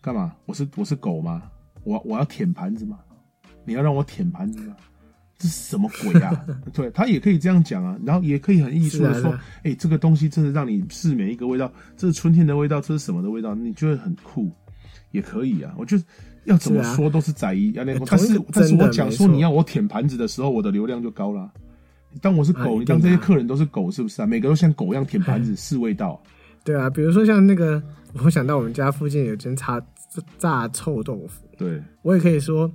[0.00, 0.34] 干嘛？
[0.46, 1.50] 我是我是狗吗？
[1.84, 2.98] 我我要舔盘子吗？
[3.64, 4.76] 你要让我舔盘子吗？
[5.38, 6.44] 这是什么鬼啊？
[6.74, 14.50] 对他也可以这样讲啊，然后也可以很艺术的说哎、这个东西真的让你试每一个味道，这是春天的味道，这是什么的味道，你觉得很酷，
[15.12, 15.72] 也可以啊。
[15.78, 16.02] 我觉得
[16.44, 21.50] 要怎么说都是在意，要那个，同但是但是我讲说你要我舔盘子的时候，我的流量就高了。
[22.10, 24.26] 你当我是狗，你当这些客人都是狗，是不是啊？
[24.26, 26.20] 每个都像狗一样舔盘子 试味道。
[26.64, 27.80] 对啊，比如说像那个，
[28.24, 29.80] 我想到我们家附近有间炸
[30.38, 32.70] 炸臭豆腐，对我也可以说，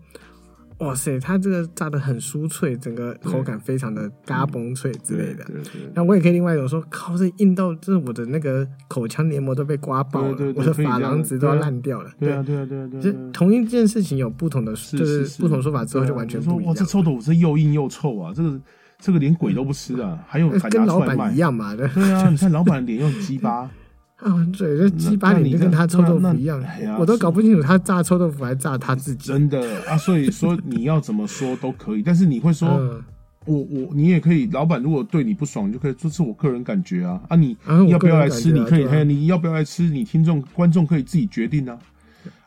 [0.84, 5.46] 哇塞，它这个炸的很酥脆，整个口感非常的嘎嘣脆之类的。
[5.94, 12.12] 那我也可以另外一种说，靠，这硬到这我的那个口腔黏膜都被刮爆了，我的珐琅质都要烂掉了。
[12.20, 13.30] 对啊对啊对啊对啊就对啊。
[13.34, 16.86] 同一件事情有不同的，就是是不同说法之后就完全哇，不一样这。
[16.86, 18.34] 臭豆腐是又硬又臭啊！
[18.36, 18.60] 这个
[19.00, 21.38] 这个连鬼都不吃啊，还有跟老板一。
[21.38, 23.70] 样嘛，对对啊，你看老板脸又很鸡巴，
[24.18, 26.64] 啊，对，这鸡巴脸就跟他臭豆腐一样
[26.98, 29.28] 我都搞不清楚他炸臭豆腐还炸他自己。
[29.28, 29.98] 真的啊！
[29.98, 33.04] 所以 说你要怎么说都可以，但是你会说，嗯，
[33.46, 37.36] 我我你也可以，老板如果对你不爽，你就可以，这是我个人感觉啊啊！
[37.36, 38.52] 你啊要不要来吃？
[38.52, 39.84] 你可以，你要不要来吃？
[39.84, 41.78] 你听众观众可以自己决定啊。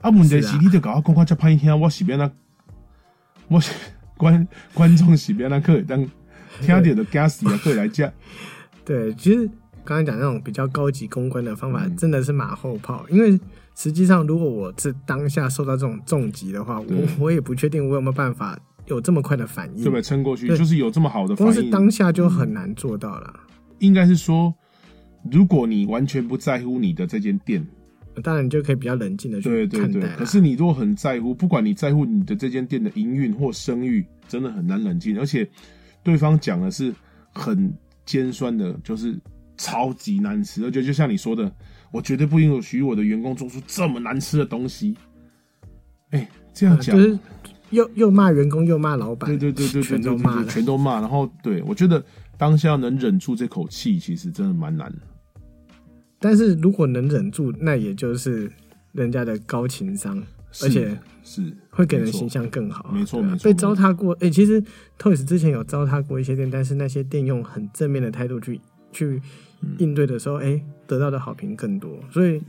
[0.01, 2.31] 啊，问题是你就搞我讲话这歹听，我是边那，
[3.49, 3.73] 我是
[4.17, 5.99] 观观众是边那可以当
[6.63, 8.11] 听到的 gas 啊，可以来讲。
[8.87, 9.51] 对，其实
[9.87, 13.39] 刚才讲那种比较高级公关的方法，嗯真的是马后炮，因为
[13.75, 16.87] 实际上如果我是当下受到这种重击的话，我
[17.19, 20.03] 我也不确定我有没有办法有这么快的反应，对不对？
[20.03, 21.63] 撑过去就是有这么好的反光是。
[21.71, 23.41] 当下就很难做到了。
[23.79, 24.53] 应该是说，
[25.31, 27.67] 如果你完全不在乎你的这间店，
[28.23, 30.17] 当然，你就可以比较冷静的去对对对看待。。
[30.17, 35.19] 可是你如果很在乎，不管你在乎你的这间店的营运或声誉，真的很难冷静。
[35.21, 35.47] 而且
[36.03, 36.95] 对方讲的是
[37.33, 37.71] 很
[38.07, 39.19] 尖酸的，就是
[39.57, 41.51] 超级难吃，而且就像你说的，
[41.91, 44.97] 我绝对不允许我的员工做出这么难吃的东西。
[46.11, 47.19] 哎、这样讲，啊就是
[47.71, 50.47] 又又骂员工又骂老板，对对对全都骂了。
[50.47, 51.01] 全都骂。
[51.01, 52.05] 然后对我觉得
[52.39, 54.99] 当下能忍住这口气，其实真的蛮难的。
[56.19, 58.51] 但是如果能忍住，那也就是
[58.93, 60.23] 人家的高情商，
[60.63, 62.93] 而且是会给人形象更好啊。
[62.93, 64.63] 没错没错被糟蹋过，哎、其实
[64.99, 68.61] Toys 之前有糟蹋过一些店，但是那些店用很正面的态度去
[68.93, 69.23] 去嗯
[69.79, 71.99] 应对的时候，哎、得到的好评更多。
[72.11, 72.41] 所以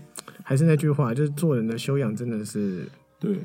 [0.44, 2.88] 还是那句话，就是做人的修养真的是
[3.20, 3.40] 对，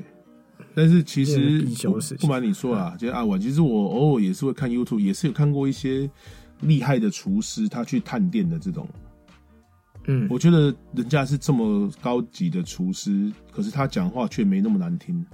[0.73, 6.09] 但是其实不不瞒你说啊，就是阿婉，其实我偶尔也是会看 YouTube，也是有看过一些
[6.61, 8.87] 厉害的厨师，他去探店的这种。
[10.05, 15.25] 嗯，我觉得人家是这么高级的厨师，可是他讲话却没那么难听，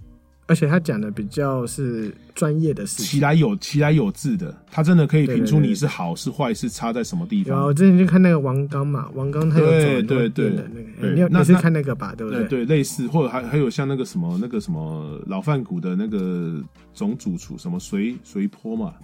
[0.50, 3.06] 而且他讲的比较是专业的事情。
[3.06, 7.72] 其来有其来有字的，他真的可以评出你是好是坏是差在什么地方我。
[7.72, 12.16] 之前就看那个王刚嘛，王刚他有对走很多对对店的那个，对哎你有你是那那看那个吧？
[12.18, 16.60] 对不对对，类似或者还还有像那个什么那个什么老饭谷的那个
[16.96, 18.96] 总主厨什么随随坡嘛，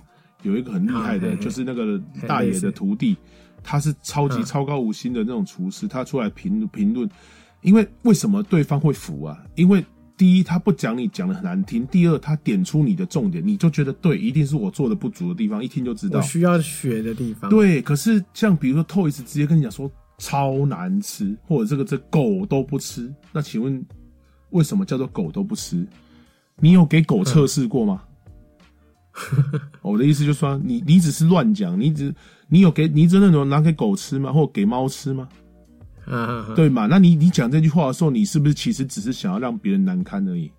[0.42, 3.16] 有一个很厉害的，就是那个大爷的徒弟，
[3.64, 7.08] 他是超级嗯超高五星的那种厨师，他出来评评论，
[7.62, 9.38] 因为为什么对方会服啊？
[9.54, 9.86] 因为
[10.18, 16.24] 第一他不讲你讲的很难听，第二他点出你的重点，你就觉得对，一定是我做的不足的地方，一听就知道我。
[16.24, 17.50] 需要学的地方。
[17.50, 23.86] 对，可是像比如说 Toys 直接跟你讲说超难吃，或者这个这狗都不吃，那请问
[24.52, 25.86] 为什么叫做狗都不吃？
[26.60, 28.02] 你有给狗测试过吗？
[29.82, 32.14] 我的意思就是说，你你只是乱讲，你只
[32.48, 34.32] 你有给你真的有拿给狗吃吗？
[34.32, 35.28] 或给猫吃吗？
[36.56, 36.86] 对嘛？
[36.86, 40.52] 那你你讲这句话的时候，你是不是其实只是想要让别人难堪而已？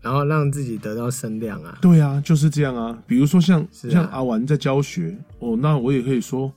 [0.00, 1.78] 然后让自己得到声量啊。
[1.82, 2.98] 对啊，就是这样啊。
[3.06, 6.50] 比如说像、啊像阿玩在教学哦，那我也可以说，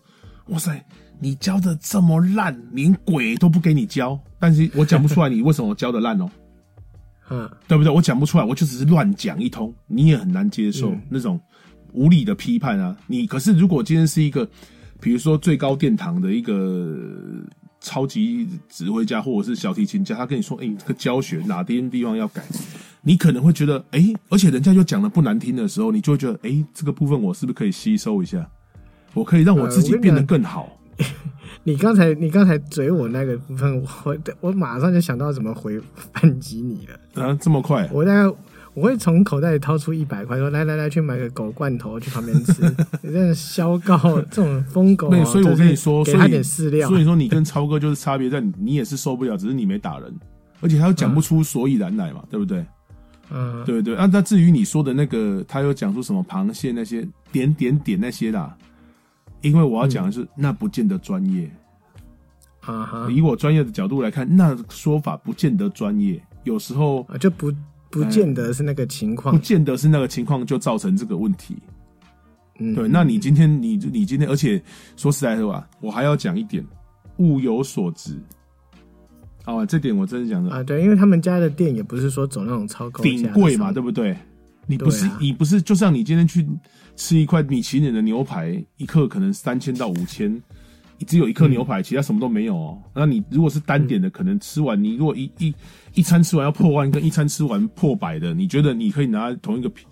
[0.47, 0.81] 哇塞，
[1.19, 6.31] 你教的这么烂，连鬼都不给你教，但是我讲不出来你为什么教的烂哦，
[7.29, 7.91] 嗯，对不对？
[7.91, 11.37] 我讲不出来，我就只是乱讲一通，你也很难接受、嗯那种
[11.91, 12.95] 无理的批判啊。
[13.07, 14.47] 你可是如果今天是一个，
[15.01, 17.43] 比如说最高殿堂的一个。
[17.83, 22.41] 超级指挥家或者是小提琴家，他跟你说：“哎、你这个教学哪边地方要改？”
[23.05, 28.49] 你可能会觉得，哎、而且人家又讲的不难听的时候，你就会觉得，哎、这个部分我是不是可以吸收一下？
[29.13, 30.79] 我可以让我自己变得更好。
[31.65, 35.79] 你刚才你刚才嘴我那个部分，我我马上就想到怎么回
[36.13, 37.23] 反击你了。
[37.23, 37.89] 啊，这么快？
[37.91, 38.35] 我大概
[38.73, 42.61] 我会从口袋里掏出一百块，说来来来，去买个狗罐头，去旁边吃。
[43.01, 43.97] 你 真的消告
[44.31, 46.89] 这种疯狗、哦，对所以我跟你说就是给他点饲料。
[46.89, 50.11] 所以说你跟超哥就是差别在你，你也是受不了，只是你没打人，
[50.59, 52.65] 而且他又讲不出所以然来嘛，对不对？
[53.29, 53.95] 嗯，对对。
[53.95, 58.57] 啊，那至于你说的那个，他又讲出什么螃蟹那些点点点那些啦，
[59.41, 61.49] 因为我要讲的是，那不见得专业。
[62.61, 67.53] 啊哈，以我专业的角度来看，那说法不见得专业，有时候啊就不
[67.93, 69.41] 不见得是那个情况不况。
[69.41, 71.55] 见得是那个情况就造成这个问题。
[72.59, 74.61] 嗯，对，那你今天你你今天，而且
[74.95, 76.65] 说实在的话，我还要讲一点，
[77.17, 78.15] 物有所值。
[79.45, 84.15] 哦，这点我真的讲的啊，对，因为他们家的店也不是说走那种超高价顶贵嘛，的对不对？
[84.65, 86.47] 你不是、啊你不是，就像你今天去
[86.95, 90.41] 吃一块米其林的牛排，一克可能三千到五千，你
[90.99, 92.81] 只有一颗牛排，其他什么都没有哦。
[92.93, 95.53] 那你如果是单点的，可能吃完你如果一一
[95.93, 99.85] 一餐吃完要破万，跟一餐吃完破百的，你觉得你可以拿同一个平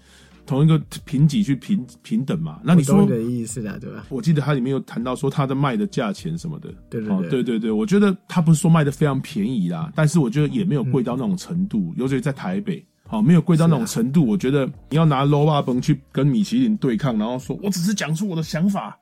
[0.45, 2.59] 同一个评级去平平等嘛？
[2.63, 4.05] 那你说的意思啦，对吧？
[4.09, 14.25] 我记得它里面有谈到说它的卖的价钱什么的，哦对对对，对对对，我觉得它不是说卖的非常便宜啦，但是我觉得也没有贵到那种程度，尤其在台北，好、没有贵到那种程度。
[14.25, 18.97] 我觉得你要拿 low 霸崩去跟米其林对抗，然后说我只是讲出我的想法，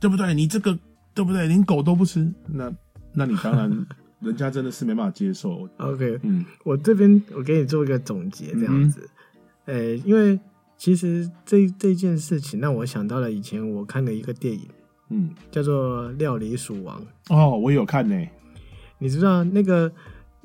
[0.00, 0.34] 对不对？
[0.34, 0.76] 你这个
[1.18, 1.48] 对不对？
[1.48, 2.72] 连狗都不吃，那
[3.12, 3.86] 那你当然
[4.22, 5.68] 人家真的是没办法接受。
[5.78, 9.10] OK，嗯我这边我给你做一个总结，这样子。
[9.64, 10.38] 呃、因为
[10.76, 14.68] 其实这这件事情让我想到了以前我看的一个电影，
[15.10, 17.02] 嗯，叫做《料理鼠王》。
[17.34, 18.28] 哦，我有看呢、
[19.00, 19.90] 你知道那个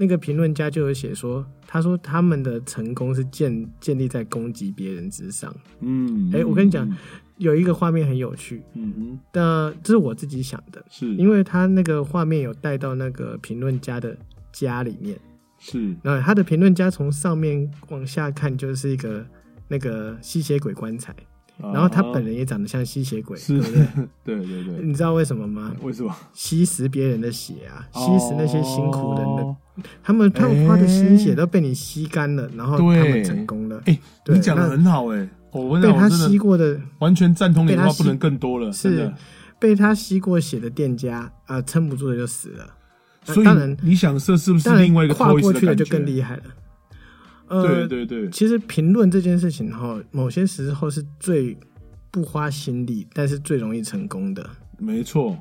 [0.03, 5.55] 那个评论家就有写说，他说他们的成功是建建立在攻击别人之上。
[5.79, 6.97] 嗯，哎我跟你讲嗯
[7.37, 14.17] 有一个画面很有趣，嗯哼，那这是我自己想的，是因为他那个画面有带到那个评论家的
[14.51, 15.17] 家里面，
[15.57, 19.25] 是然后他的评论家从上面往下看就是一个
[19.69, 21.15] 那个吸血鬼棺材，
[21.71, 23.85] 然后他本人也长得像吸血鬼，啊是对不对？
[24.23, 25.73] 对对对，你知道为什么吗？
[25.81, 26.13] 为什么？
[26.33, 29.55] 吸食别人的血啊，吸食那些辛苦人的，哦
[30.03, 33.81] 他们他们花的心血都被你吸干了，然后他们成功了。
[33.85, 39.11] 哎、对你讲的很好哎、我被他吸过的，完全赞同你的话，不能更多了，是。
[39.59, 42.67] 被他吸过血的店家啊，撑不住的就死了。
[43.23, 45.73] 所以当然，你想这是不是另外一个跨过去的？
[45.73, 46.43] 就更厉害了。
[47.47, 51.55] 呃，对对对，其实评论这件事情哈，某些时候是最
[52.09, 54.49] 不花心力，但是最容易成功的。
[54.79, 55.37] 没错，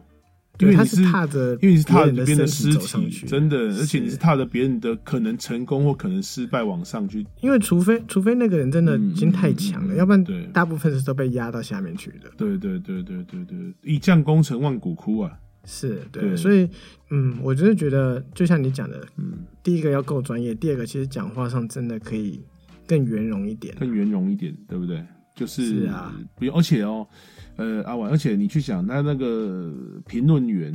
[0.59, 7.27] 因为你是踏着因为你是踏着别人的尸身体走上，去，真的，而且你是是踏着别人的可能成功或可能失败往上去。
[7.41, 12.31] 因为除非除非那个人真的已经太强了，要不然大部分是都被压到下面去的。
[12.37, 15.33] 对对对对对对，一将功成万骨枯啊！
[15.65, 16.37] 是对，对。
[16.37, 16.69] 所以
[17.11, 22.41] 嗯，我真的觉得，就像你讲的，嗯，第一个要够专业，第二个其实讲话上真的可以
[22.87, 23.75] 更圆融一点。
[23.79, 25.05] 更圆融一点，对不对？
[25.35, 27.07] 就是是啊，不用，而且哦，
[27.57, 29.73] 呃，阿婉，而且你去想，那那个
[30.07, 30.71] 评论员，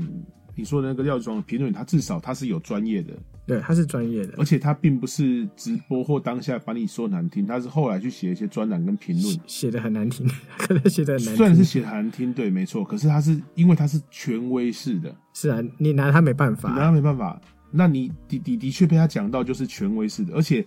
[0.56, 3.14] 你说的那个廖庄的评论员，他至少他是有专业的，
[3.46, 11.38] 对，他是专业的而，且他并不是直播或当下把你说难听，他是后来去写一些专栏跟评论写，的很难听， 可能写的很难听。
[11.38, 16.86] 虽然是写的难听，对，没错，可是他是因为他是权威式的，是啊，你拿他没办你拿。
[16.86, 17.40] 他没办法，
[17.72, 20.66] 那你的的的确被他讲到就是权威式的，而且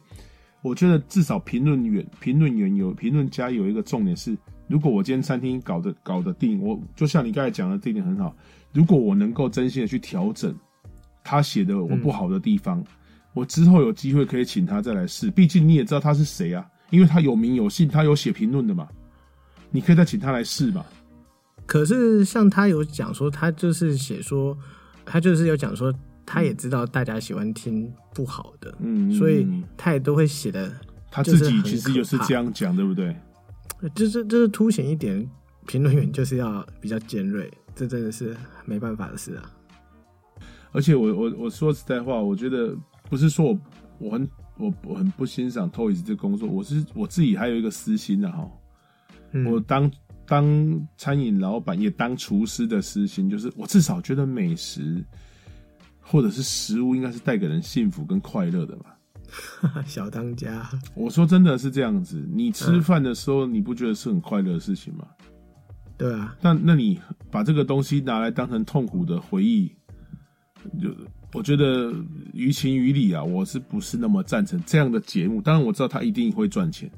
[0.63, 4.37] 我觉得至少评论员评论员有评论家有一个重点是，
[4.67, 8.37] 如果我今天餐厅搞得搞得定，我就像你刚才讲的这一点很好，
[8.73, 10.55] 如果我能够真心的去调整
[11.25, 12.85] 他写的我不好的地方，
[13.33, 18.89] 我之后有机会可以请他再来试，毕竟你也知道他是谁啊，因为他有名有姓，他有写评论的嘛，
[19.71, 20.85] 你可以再请他来试嘛。
[21.67, 24.57] 可是像他有讲说，他就是写说，
[25.05, 30.73] 他就是有讲说，他也知道大家喜欢听不好的，嗯，所以嗯他也都会写的，
[31.11, 33.15] 他自己其实就是这样讲，对不对？
[33.95, 35.29] 就是就是凸显一点，
[35.67, 39.51] 评论员就是要比较尖锐，这真的是没办法的事啊。
[40.73, 42.77] 而且我我我说实在话，我觉得
[43.09, 43.59] 不是说我
[43.99, 48.49] 我很我我很不欣赏 Toys 这工作，我是我自己还有一个私心的、哈。
[49.33, 49.91] 嗯，我当
[50.27, 55.03] 当餐饮老板也当厨师的私心，就是我至少觉得美食
[56.11, 58.87] 或者是食物应该是带给人幸福跟快乐的嘛。
[59.87, 65.07] 小当家，我说真的是这样子，你吃饭的时候你不觉得是很快乐的事情吗？
[65.97, 66.99] 对啊，那那你
[67.31, 69.71] 把这个东西拿来当成痛苦的回忆，
[70.83, 70.93] 就
[71.33, 71.95] 我觉得
[72.33, 75.41] 于情于理啊，我是不是那么赞成这样的节目？
[75.41, 76.91] 当然我知道他一定会赚钱，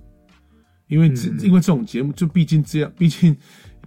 [0.88, 1.08] 因为
[1.42, 3.36] 因为这种节目就毕竟这样，毕竟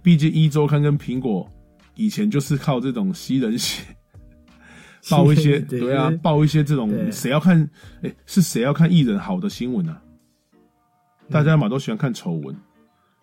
[0.04, 1.50] 毕竟一周刊跟苹果
[1.96, 3.82] 以前就是靠这种吸人血。
[5.10, 7.68] 报一些对对啊，报一些这种对谁要看？
[8.02, 10.00] 哎、是谁要看艺人好的新闻啊？
[11.30, 12.54] 大家嘛都喜欢看丑闻，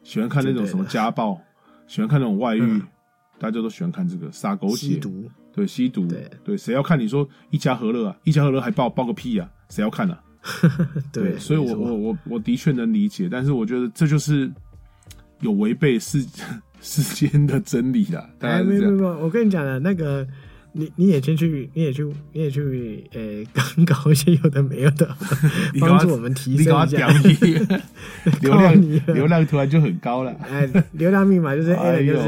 [0.04, 1.40] 喜欢看那种什么家暴，
[1.88, 2.82] 喜欢看那种外遇，嗯
[3.40, 8.16] 大家都喜欢看这个撒狗血，吸毒，对吸毒，对对，谁要看你说一家和乐啊？
[8.24, 9.50] 一家和乐还报报个屁啊？
[9.70, 10.22] 谁要看啊？
[11.12, 14.50] 对，所以我我我我的确能理解，但是我觉得这就是
[15.42, 16.26] 有违背世
[16.80, 18.80] 世间的真理啦，大概哎，是这样。
[18.82, 20.26] 没有没有没有，我跟你讲了，那个
[20.76, 23.64] 你你也先去，你也去，你也去，呃，搞
[24.04, 25.08] 搞一些有的没有的，
[25.80, 27.08] 帮助我们提升一下
[28.42, 30.36] 流量你流量突然就很高了。
[30.50, 32.20] 哎，流量密码就是 A 哎就是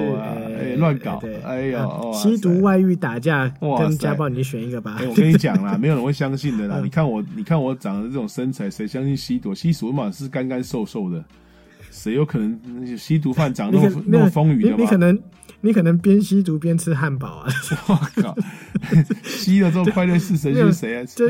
[0.60, 5.08] 哎乱搞对哎呦吸毒、外遇、打架跟家暴，你选一个吧哎、。
[5.08, 6.76] 我跟你讲啦， 没有人会相信的啦。
[6.80, 9.56] 嗯你看我，你看我长的这种身材，谁相信吸毒？
[9.56, 11.24] 吸毒嘛是干干瘦瘦的，
[11.89, 14.84] 谁有可能吸毒犯长那么那么风雨你丰腴的吗？
[14.84, 15.20] 你可能
[15.66, 17.49] 你可能边吸毒边吃汉堡啊，
[17.88, 18.36] 我靠，
[19.24, 21.05] 吸了之后快乐是谁 是谁啊？
[21.05, 21.28] 就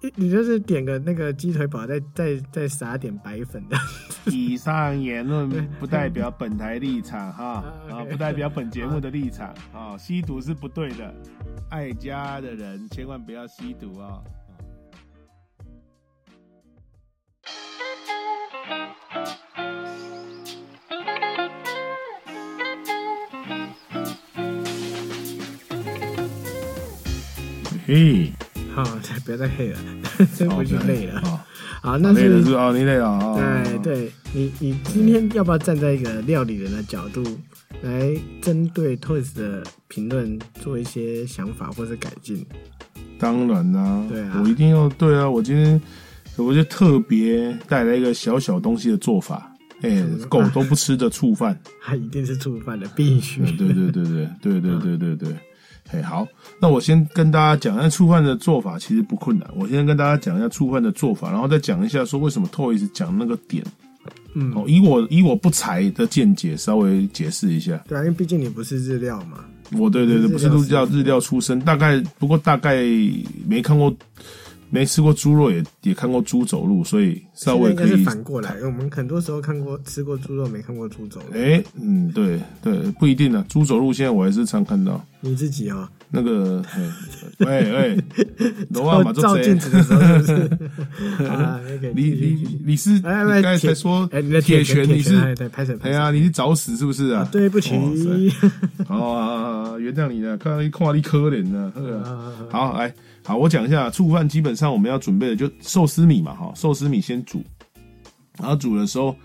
[0.00, 3.76] 你你就是点个那个鸡腿堡，再再再撒点白粉的。
[4.32, 9.94] 以上言论不代表本台立场哈啊不代表本节目的立场啊。
[9.98, 11.14] 吸毒是不对的，
[11.68, 14.22] 爱家的人千万不要吸毒啊。
[27.86, 28.32] 嘿，
[28.74, 28.82] 好，
[29.24, 29.78] 不要再黑了，
[30.56, 31.20] 我已经累了。
[31.20, 31.46] 啊，
[31.80, 32.66] 好，那是累了是吧？
[32.66, 33.62] 哦你累了啊？
[33.64, 37.22] 对对，你你今天要不要站在一个料理人的角度
[37.82, 38.12] 来
[38.42, 42.44] 针对 Toys 的评论做一些想法或是改进？
[43.20, 45.30] 当然啦、对啊我一定要对啊！
[45.30, 45.80] 我今天
[46.36, 49.50] 我就特别带来一个小小东西的做法，
[49.82, 53.40] 哎、么狗都不吃的醋饭，它 一定是醋饭的，必须。
[53.52, 55.36] 对对对对对对对对对
[56.02, 56.26] 好，
[56.60, 63.64] 那我先跟大家讲，一下触犯的做法其实不困难，我先跟大家讲一下触犯的做法，然后再讲一下说为什么 Toys 讲那个点，
[64.34, 67.82] 嗯，哦，以我以我不才的见解稍微解释一下。
[67.88, 69.38] 对啊，因为毕竟你不是日料嘛。
[69.76, 72.76] 我对对对，不是料日料日料出身，大概不过大概
[73.48, 73.92] 没看过，
[74.70, 78.04] 没吃过猪肉也也看过猪走路，所以稍微可以。
[78.04, 81.38] 反过来，我们很多时候看过吃过猪肉，没看过猪走路。
[81.38, 83.44] 哎、嗯，对对，不一定啊。
[83.48, 86.82] 猪走路现在我还是常看到你自己哦，那个，嘿
[87.46, 88.04] 喂喂，
[88.70, 90.64] 罗啊马照照镜子的时候是不
[91.22, 91.24] 是？
[91.26, 95.96] 啊，那个你你你是哎哎刚才铁才说哎，你的铁拳，你是哎对，拍手拍手。
[95.96, 97.28] 哎呀，你是找死是不是啊？
[97.32, 98.48] 对不起，哇塞
[98.88, 101.72] 哦啊啊啊，原谅你了，看到你看到你可怜呢。
[101.74, 102.92] 呵啊啊好，来，
[103.26, 107.42] 好，我讲一下醋饭，基本上我们要准备的就寿司米嘛，哈，寿司米先煮，
[108.38, 109.16] 然后煮的时候，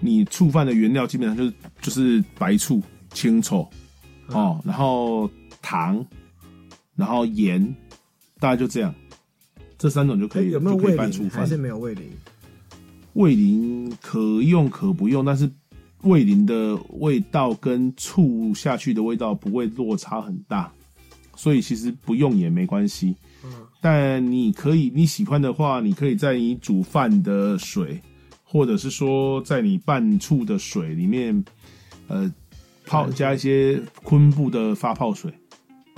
[0.00, 2.82] 你醋饭的原料基本上就是就是白醋、
[3.12, 3.68] 清醋
[4.28, 5.30] 哦，然后
[5.60, 6.02] 糖，
[6.96, 7.62] 然后盐，
[8.40, 8.94] 大概就这样，
[9.76, 11.28] 这三种就可以了，哎有没有就可以味淋？
[11.28, 11.54] 还是。
[11.58, 12.08] 没有味淋？
[13.12, 15.50] 味淋可用可不用，但是
[16.04, 20.72] 味淋的味道跟醋下去的味道不会落差很大，
[21.36, 23.14] 所以其实不用也没关系。
[23.82, 28.00] 嗯但你可以你喜欢的话，你可以在你煮饭的水，
[28.44, 31.44] 或者是说在你拌醋的水里面，
[32.06, 32.32] 呃，
[32.86, 35.32] 泡加一些昆布的发泡水，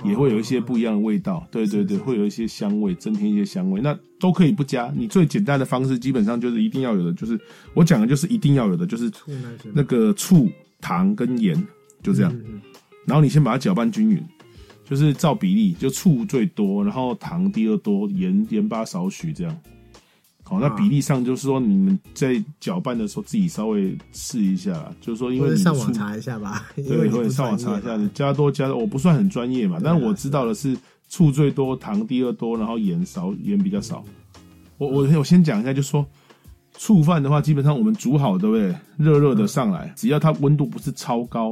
[0.03, 1.47] 也会有一些不一样的味道。
[1.51, 4.91] 对对对，会有一些香味，增添一些香味，那都可以不加。
[4.97, 7.39] 你最简单的方式，基本上就是一定要有的，就是
[7.75, 9.11] 我讲的就是一定要有的，就是
[9.73, 10.49] 那个醋、
[10.81, 11.55] 糖跟盐，
[12.01, 12.35] 就这样。
[13.05, 14.23] 然后你先把它搅拌均匀，
[14.85, 19.57] 就是照比例，就醋最多，然后糖第二多，盐盐巴少许这样。
[20.43, 30.77] 好，那啊比例上就是说，你们在搅拌的时候自己稍微试一下啦，就是说，因为你网查一下吧，因为对，你不或者上网查一下，加多加多，我不算很专业嘛，但我知道的是
[31.09, 34.05] 醋最多，糖第二多，然后盐少，盐比较少。
[34.77, 36.05] 我我我先讲一下，就说
[36.77, 38.75] 醋饭的话，基本上我们煮好，对不对？
[38.97, 41.51] 热热的上来，只要它温度不是超高，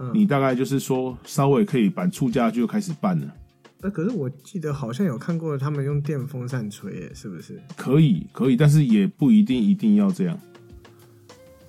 [0.00, 3.32] 嗯你大概就是说稍微可以把醋加就开始拌了。
[3.82, 7.62] 那，可是我记得好像有看过他们用电风扇吹耶，是不是？
[7.76, 10.38] 可以，可以，但是也不一定一定要这样。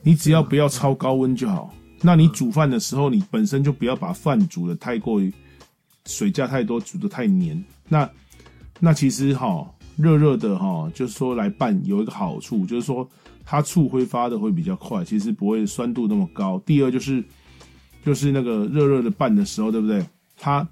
[0.02, 1.74] 你只要不要超高温就好。
[2.02, 5.32] 那你煮饭的时候，你本身就不要把饭煮的太过于
[6.06, 7.64] 水加太多，煮的太黏。
[7.88, 8.10] 那
[8.80, 13.08] 那其实哈，热热的哈，就是说来拌有一个好处，就是说
[13.46, 16.60] 它醋挥发的会比较快，其实不会酸度那么高。
[16.66, 17.24] 第二就是
[18.04, 20.04] 就是那个热热的拌的时候，对不对？
[20.38, 20.68] 它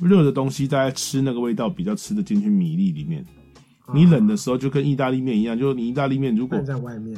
[0.00, 3.24] 热的东西大家吃那个味道比较吃得进去米粒里面。
[3.94, 7.16] 你冷的时候就跟意大利面一样，就是你意大利面如果拌在外面，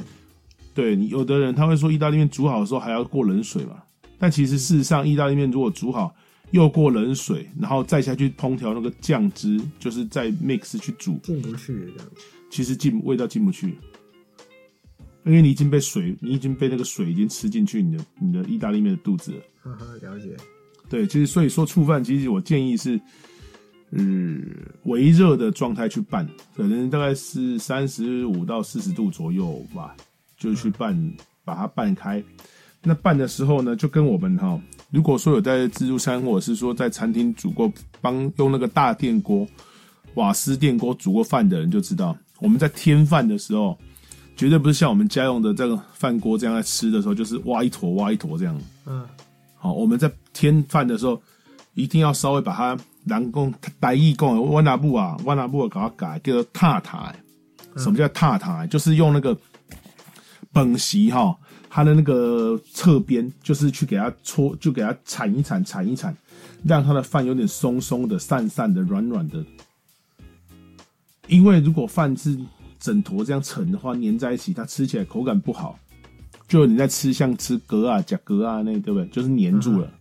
[0.73, 3.81] 对你有的人他会说意大利面煮好的时候还要过冷水嘛，
[4.19, 6.13] 但其实事实上意大利面如果煮好
[6.51, 12.07] 又过冷水，然后再下去烹调那个酱汁，就是再 mix 去煮，进不去这样。
[12.51, 13.75] 其实进味道进不去。
[15.29, 19.37] 因因为你已经被水，你已经被那个水已经吃进去你的你的意大利面的肚子了。
[19.61, 20.35] 呵呵，了解。
[20.89, 22.99] 对，其实所以说触饭，其实我建议是，
[23.91, 24.43] 嗯，
[24.85, 29.95] 微热的状态去拌，可能大概是三十五到四十度左右吧，
[30.35, 31.13] 就去拌，
[31.45, 32.23] 把它拌开。
[32.81, 34.59] 那拌的时候呢，就跟我们哈，
[34.89, 37.71] 如果说有在自助餐或者是说在餐厅煮过，
[38.01, 39.47] 帮用那个大电锅、
[40.15, 43.77] 瓦斯电锅煮过饭的人就知道，我们在添饭的时候，
[44.39, 48.57] 绝对不是像我们家用的这个饭锅这样在吃的时候，就是挖一坨挖一坨这样。
[48.85, 49.05] 嗯，
[49.57, 51.21] 好，我们在添饭的时候，
[51.73, 57.13] 一定要稍微把它人工台语讲，我拿布啊，我拿布给它改，叫做踏踏。
[57.75, 58.65] 什么叫踏踏？
[58.67, 59.37] 就是用那个
[60.53, 61.37] 本席哈，
[61.69, 66.15] 它的那个侧边，就是去给它搓，就给它铲一铲，铲一铲，
[66.63, 69.43] 让它的饭有点松松的、散散的、软软的。
[71.27, 72.39] 因为如果饭是
[72.79, 75.77] 整坨这样盛的话，粘在一起，它吃起来口感不好。
[76.47, 79.07] 就你在吃像吃格啊、甲格啊那，对不对？
[79.07, 79.91] 就是粘住了。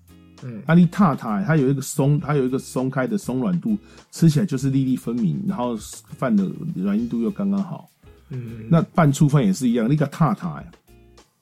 [0.41, 3.77] 对，那你踏踏，它有一个松，它有一个松开的松软度，
[4.13, 5.77] 吃起来就是粒粒分明，然后
[6.17, 7.91] 饭的软硬度又刚刚好。
[8.31, 10.71] 嗯，那拌醋饭也是一样，那个踏踏呀，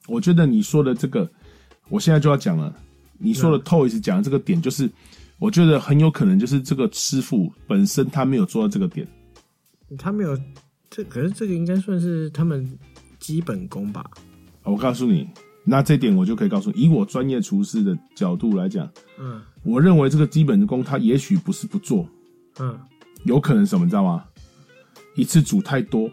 [0.06, 1.28] 我觉得你说的这个，
[1.88, 2.74] 我现在就要讲了。
[3.18, 4.90] 你说的 Toys 讲的这个点，就是
[5.38, 9.06] 我觉得很有可能就是这个师傅本身他没有做到这个点。
[9.96, 10.38] 他没有
[10.90, 12.68] 这，可是这个应该算是他们
[13.18, 14.04] 基本功吧？
[14.62, 15.28] 我告诉你，
[15.64, 22.08] 那这点我就可以告诉你，以我专业厨师的角度来讲，嗯我认为这个基本功他也许不是不做，
[22.60, 22.78] 嗯，
[23.24, 24.24] 有可能什么你知道吗？
[25.16, 26.08] 一次煮太多，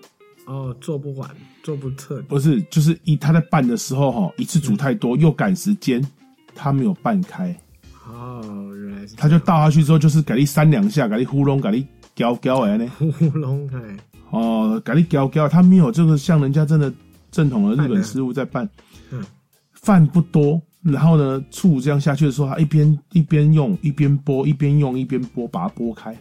[0.46, 1.30] 哦，做不完，
[1.62, 2.26] 做不彻底。
[2.28, 6.04] 不是，就是一他在拌的时候哈，一次煮太多又赶时间，
[6.56, 7.56] 他没有拌开，
[8.08, 13.98] 哦，原来是他就倒下去之后就是给你三两下，给你糊弄，给你搅搅哎呢，乌龙哎，
[14.34, 16.92] 哦，给你搅搅，他没有这个像人家真的
[17.32, 18.68] 正统的日本师傅在拌，
[19.12, 19.24] 嗯，
[19.74, 26.18] 饭不多，然后呢醋这样下去的时候，他一边一边用一边拨，一边用一边拨，把它拨开，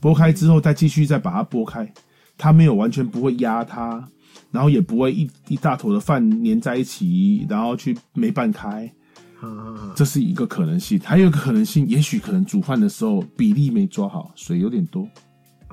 [0.00, 1.88] 拨开之后再继续再把它拨开，
[2.36, 4.04] 他没有完全不会压它，
[4.50, 8.92] 然后也不会一一大坨的饭粘在一起，然后去没拌开，
[9.38, 10.98] 好好好，这是一个可能性。
[11.04, 15.08] 还有一个可能性，也许可能煮饭的时候比例没抓好，水有点多。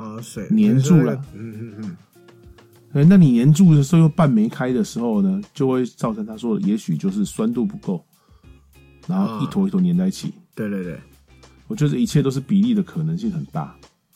[0.04, 1.98] 哦，水粘住了，嗯嗯嗯，
[2.92, 8.06] 哎，那你粘住的时候又半没开的时候呢，就会造成他说的，也许就是酸度不够，
[9.08, 10.34] 然后一坨一坨粘在一起。
[10.54, 11.00] 对对对，
[11.68, 13.74] 我觉得一切都是比例的可能性很大。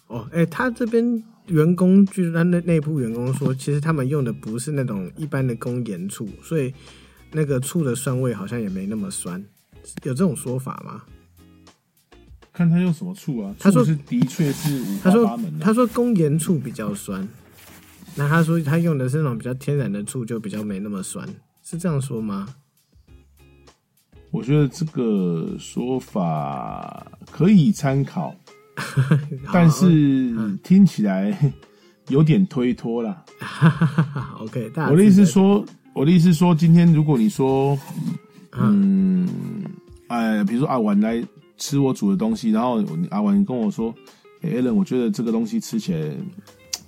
[0.07, 6.73] 哦，哎、他这边员工据他内内部员工说，其实他们用的不是那种一般的工盐醋，所以
[7.31, 9.41] 那个醋的酸味好像也没那么酸，
[10.03, 11.01] 有这种说法吗？
[12.57, 13.53] 看他用什么醋啊？
[13.59, 15.63] 他说是的确是五花八门的。
[15.63, 17.27] 他说工盐醋比较酸，
[18.15, 21.27] 那他说他用的是那种比较天然的醋，就比较没那么酸，
[21.61, 22.47] 是这样说吗？
[24.31, 28.35] 我觉得这个说法可以参考，
[29.53, 30.33] 但是
[30.63, 31.53] 听起来
[32.07, 33.23] 有点推脱啦。
[33.39, 37.77] 好 OK，大我的意思说，我的意思是说，今天如果你说，
[38.53, 39.27] 嗯，
[40.07, 41.23] 哎，比如说啊，我来
[41.57, 43.93] 吃我煮的东西，然后阿婉跟我说，
[44.41, 45.99] 哎、a l a n 我觉得这个东西吃起来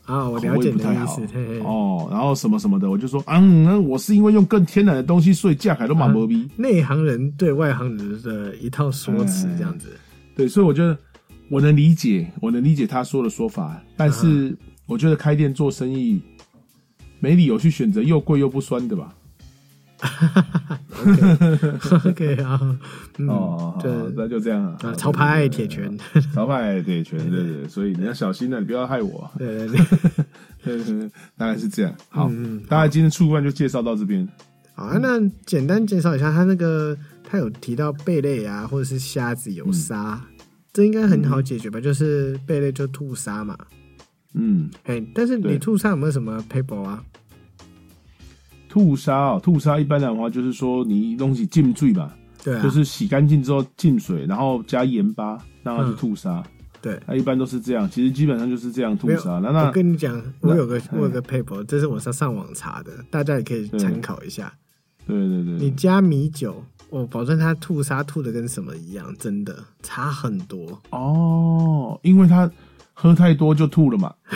[0.06, 1.20] 啊，我口了解不太好
[1.64, 6.48] 哦，然后什么什么的，我就说，嗯，那我是因为用更天然的东西，所以价格都蛮啊摩逼。
[6.56, 9.90] 内行人对外行人的一套说辞，这样子。
[10.36, 10.98] 对，所以我觉得
[11.50, 14.58] 我能理解，我能理解他说的说法，但是
[14.88, 16.20] 我觉得开店做生意
[17.20, 19.14] 没理由去选择又贵又不酸的吧？
[22.06, 22.60] OK 啊，
[23.18, 25.96] 嗯，哦，对那就这样啊啊，潮牌铁拳，
[26.34, 29.30] 潮牌铁拳，对对，对所以你要小心啊，你不要害我。
[29.38, 29.78] 对对
[30.64, 31.94] 对，大概是这样。
[32.10, 34.28] 好，嗯大概今天触饭就介绍到这边。
[34.74, 40.22] 好啊，那简单介绍一下，他那个他有提到贝类啊，或者是虾子有沙，
[40.72, 41.80] 这应该很好解决吧？
[41.82, 43.58] 就是贝类就吐沙嘛，
[44.34, 47.04] 嗯，哎，但是你对吐沙有没有什么 paper 啊？
[48.70, 52.14] 吐沙哦，吐沙一般的话就是说你东西浸醉嘛，
[52.44, 56.42] 对啊，就是洗干净之后浸水，然后加盐巴，让它去嗯吐沙。
[56.82, 56.98] 对。
[57.06, 59.40] 它一般都是这样，其实基本上就是这样吐沙。
[59.40, 64.54] 那我跟你讲，我有个我有个 paper，这是我上上网查的，大家也可以参考一下。
[65.08, 70.80] 对对对，你加米酒，我保证它吐沙吐的跟什么一样，真的差很多。
[70.92, 72.50] 哦，因为他
[73.02, 74.14] 喝太多就吐了嘛，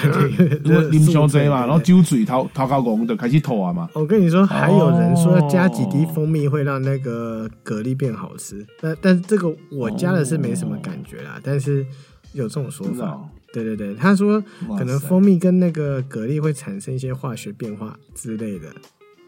[0.63, 3.89] 因为啉伤济嘛，然后酒嘴头头高拱的开始吐啊嘛。
[3.93, 11.85] 我跟你说，还有人说哦加几滴蜂蜜会让那个蛤蜊变好吃，但但是这个我加的是没什么感觉啦，但是
[12.31, 13.19] 有这种说法。
[13.51, 14.41] 对对对，他说
[14.77, 18.67] 可能蜂蜜跟那个蛤蜊会产生一些化学变化之类的。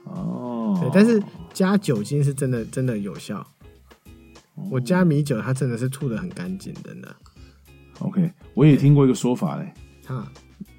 [0.05, 1.21] 哦，对，但是
[1.53, 3.45] 加酒精是真的真的有效。
[4.71, 7.15] 我加米酒，它真的是吐的很干净，真的。
[7.99, 9.73] OK，我也听过一个说法嘞，
[10.07, 10.31] 啊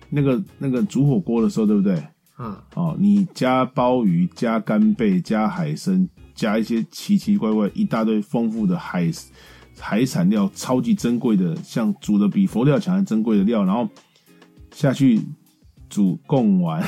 [0.08, 1.94] 那个那个煮火锅的时候，对不对？
[2.36, 9.10] 啊，哦，你加鲍鱼、加干贝、加海参、加一些奇奇怪怪一大堆丰富的海
[9.78, 13.88] 海产料，超级珍贵的，像煮的比佛跳墙还珍贵的料，然后
[14.70, 15.20] 下去
[15.88, 16.84] 煮贡丸、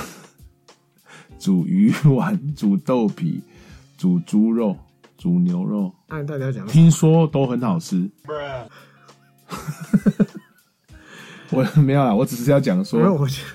[1.41, 3.41] 煮鱼丸、 煮豆皮、
[3.97, 4.77] 煮猪肉、
[5.17, 6.67] 煮牛肉，按大家讲？
[6.67, 8.09] 听说都很好吃。
[11.51, 13.49] 我没有啊，我只是要讲说没，有，我觉得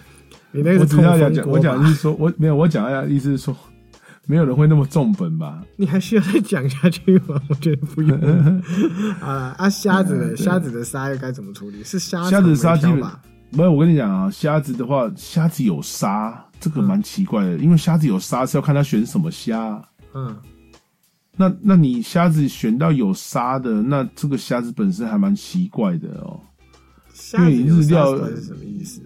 [0.51, 1.59] 你那个我只是要讲，我？
[1.59, 3.55] 讲的是说，我没有，我讲的意思是说，
[4.25, 5.61] 没有人会那么重本吧？
[5.77, 7.39] 你还需要再讲下去吗？
[7.49, 8.17] 我觉得不用。
[9.21, 10.37] 啊啊，虾子的？
[10.37, 11.83] 虾子的沙又该怎么处理？
[11.83, 12.99] 是虾虾子的沙基本
[13.51, 19.79] 没有，我跟你讲啊，虾子的话，虾子有沙，这个蛮奇怪的，因为虾子有沙是要看他选什么虾。
[20.15, 20.35] 嗯，
[21.35, 26.39] 那那你虾子选到有沙的，那这个虾子本身还蛮奇怪的哦。
[27.13, 29.01] 虾子日料是什么意思？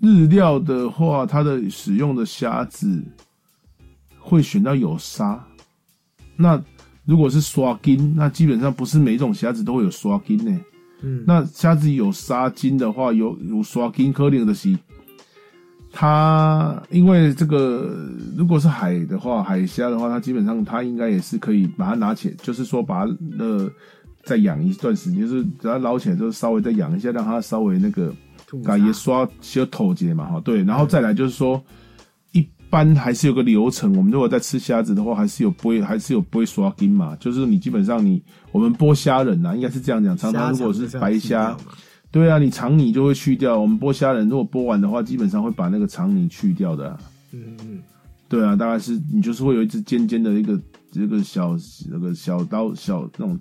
[0.00, 3.02] 日料的话，它的使用的虾子
[4.18, 5.44] 会选到有沙。
[6.36, 6.62] 那
[7.04, 10.60] 如果是刷金，那基本上不是每一种虾子都会有刷金呢。
[11.02, 14.76] 嗯，那虾子有沙金的话，有有刷金颗粒的是，
[16.00, 17.92] 它因为这个
[18.36, 23.68] 如果是海的话，海虾的话，它基本上它应该也是可以把它拿起来，就是说把它呃
[24.22, 28.14] 再养一段时间，就是只要捞起来之后稍微再养一下，让它稍微那个
[28.46, 31.60] 吐改也沙刷小头节嘛，哈，对，然后再来就是说，
[32.30, 38.22] 一般还是有个流程，我们如果在吃虾子的话，还是有不会，还是有不会刷筋嘛，就是你基本上你
[38.52, 41.56] 我们剥虾仁呐、应该是这样讲，常常如果是白虾，
[42.10, 46.98] 对啊，你肠泥就会去掉，我们剥虾仁如果剥完的话，基本上会把那个肠泥去掉的啊、
[47.32, 47.82] 嗯嗯
[48.28, 48.42] 对。
[48.44, 50.58] 啊，大概是你就是会有一只尖尖的一个
[50.90, 51.54] 这个小
[51.90, 53.38] 那个小刀小那种，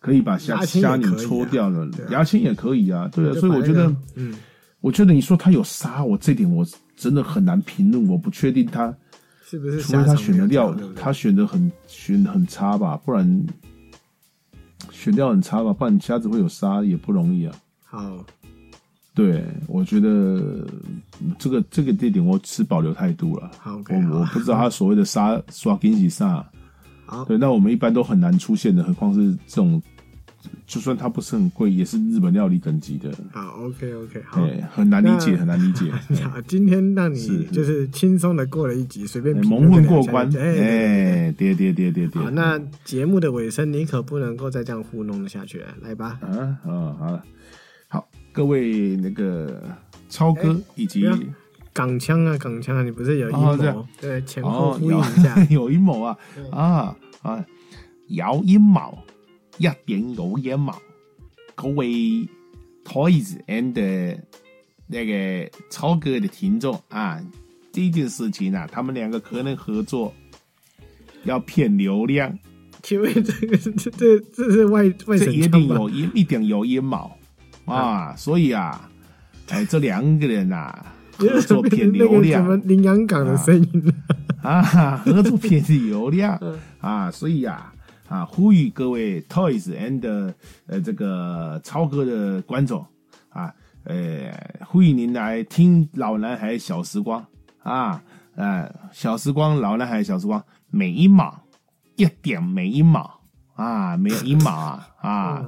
[0.00, 4.34] 可以把虾虾泥可以啊戳掉的牙签也可以啊，对啊，所以我觉得嗯，
[4.80, 8.92] 我觉得你说它有沙，我这点我真的很难评论，我不确定它，
[9.44, 13.46] 是不是除非他选的料他选的很选的很差吧，不然
[14.90, 17.54] 选料很差吧，不然虾子会有沙也不容易啊。
[17.92, 18.24] 好，
[19.14, 20.08] 对，我觉得
[21.20, 23.50] 嗯这个这个地点我持保留态度了。
[23.58, 26.42] 好，OK，我我好不知道他所谓的沙刷金喜沙，
[27.04, 29.82] 好，对，那我们一般都很难出现的，何况是这种，
[30.66, 34.42] 就算它不是很贵，也是日本料理等级的，好，OK，OK，好。
[34.42, 35.90] 哎，很难理解，很难理解。
[36.24, 42.22] 好，今天让你就是轻松的过了一集，随便蒙混过关，哎，哎，叠叠叠叠叠。
[42.22, 46.18] 好，那节目的尾声，你可不能够再这样糊弄了下去了，来吧。
[46.22, 47.22] 啊啊好了，好，
[48.32, 49.62] 各位那个
[50.08, 51.06] 超哥以及
[51.72, 53.86] 港腔啊，港腔啊，你不是有阴谋哦？
[54.00, 55.46] 对，前后哦呼应一下。
[55.50, 56.16] 有 有阴谋啊
[56.50, 57.44] 啊啊，
[58.08, 58.98] 有阴谋，
[59.58, 60.72] 一定有阴谋。
[61.54, 62.26] 各位
[62.84, 64.18] Toys and
[64.86, 67.22] 那个超哥的听众啊，
[67.70, 70.12] 这件事情啊，他们两个可能合作，
[71.24, 72.38] 要骗流量，
[72.82, 75.32] 请问这个这这这是外外省？
[75.32, 77.10] 一定有阴一定有阴谋
[77.66, 78.88] 啊，所以啊，
[79.48, 80.86] 哎，这两个人啊，
[81.16, 83.94] 合作骗流那个什量么林洋港的声音。
[84.42, 84.62] 啊，
[85.04, 86.38] 合作骗流量。
[86.80, 87.72] 啊，所以啊
[88.08, 90.34] 啊，呼吁各位 Toys and
[90.66, 92.84] 呃这个超哥的观众
[93.28, 93.54] 啊，
[93.84, 94.32] 呃，
[94.66, 97.24] 呼吁您来听老男孩小时光。
[97.62, 98.02] 啊，
[98.34, 101.40] 呃，小时光老男孩小时光，每一秒
[101.94, 103.20] 一点每一秒
[103.54, 105.46] 啊，没有一秒啊啊，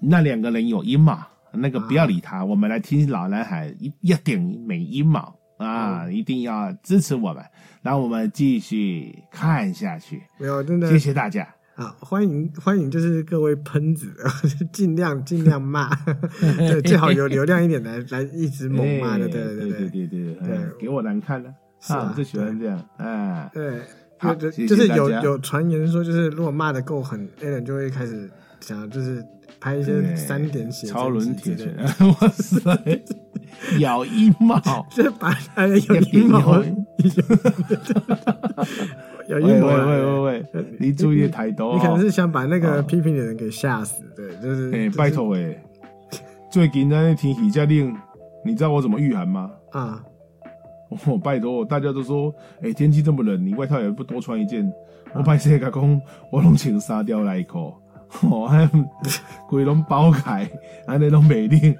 [0.00, 1.16] 那两个人有阴谋，
[1.52, 7.44] 那个不要理他，我们来听老男孩一一点没一毛啊，一定要支持我们，
[7.82, 10.88] 让我们继续看下去，没有，真的。
[10.88, 11.46] 谢谢大家。
[11.76, 14.12] 啊，欢迎欢迎，就是各位喷子，
[14.70, 15.88] 尽量尽量骂，
[16.58, 20.58] 对，最好有流量一点来来一直猛骂的， 哎对对对对对对。
[20.78, 23.80] 给我难看了是啊我最喜欢这样，啊，对，
[24.18, 28.30] 好就是有有传言说，就是如果骂的够狠，Alan 就会开始
[28.60, 29.24] 想，就是
[29.60, 33.00] 拍一些三点血超轮铁拳拳，， 哇塞，
[33.78, 34.58] 咬一毛，
[34.90, 36.64] 就是把哎有阴谋，
[39.28, 45.62] 有喂 阴谋啊，喂喂喂喂，你注意抬头哦，你可能是想把那个哦批评的人给吓死，对，就是哎，就是拜托哎，
[46.50, 47.94] 最近那天气假令，
[48.44, 49.50] 你知道我怎么御寒吗？
[49.72, 50.02] 啊，
[51.06, 54.72] 我拜托，大家都说，哎、天气这么冷，你外套也不多穿一件。
[55.12, 56.00] 我拍摄甲讲，
[56.30, 57.44] 我拢穿沙雕内
[58.12, 58.68] 裤，哦，还
[59.48, 60.48] 规拢包开，
[60.86, 61.76] 安尼拢袂冷。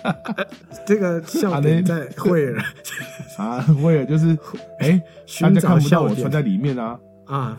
[0.86, 2.62] 这个笑点在惠尔
[3.36, 4.38] 啊，威尔就是，
[4.78, 7.58] 哎、大寻找家看不到我穿在里面啊，啊。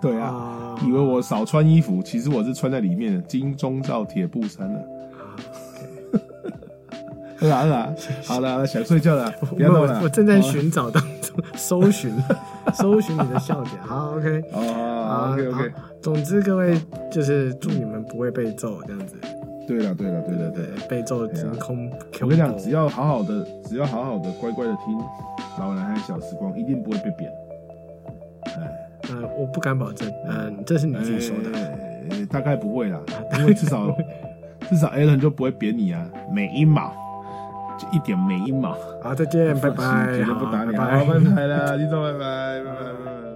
[0.00, 4.84] 对啊，啊，以为我少穿衣服，其实我是穿在里面的，金钟罩铁布衫的。
[7.40, 7.94] 是啊是啊，
[8.26, 10.00] 好了，好了想睡觉了，不要我弄了。
[10.02, 12.12] 我正在好寻找当中，搜寻
[12.74, 13.76] 搜寻你的笑点。
[13.82, 15.72] 好，OK，哦，好好，OK OK。
[16.00, 19.16] 总之，各位就是祝你们不会被揍，这样子。
[19.66, 21.90] 对了对了对了对，对，被揍真空。
[22.20, 24.98] 我跟你讲，只要好好的，只要好好的乖乖的听
[25.58, 27.30] 《老男孩小时光》，一定不会被贬。
[28.46, 31.58] 哎，呃，我不敢保证，嗯，这是你自己说的。
[31.58, 31.78] 呃
[32.30, 32.98] 大概不会啦，
[33.38, 33.94] 因为至少
[34.70, 36.90] 至少 Alan 就不会扁你啊，每一毛
[37.78, 38.76] 就一点每一毛。
[39.02, 40.06] 好，再见， 拜拜。
[40.16, 42.18] 绝对不打你，好好，拜拜了， 李总，拜拜，
[42.64, 43.27] 拜拜，拜拜。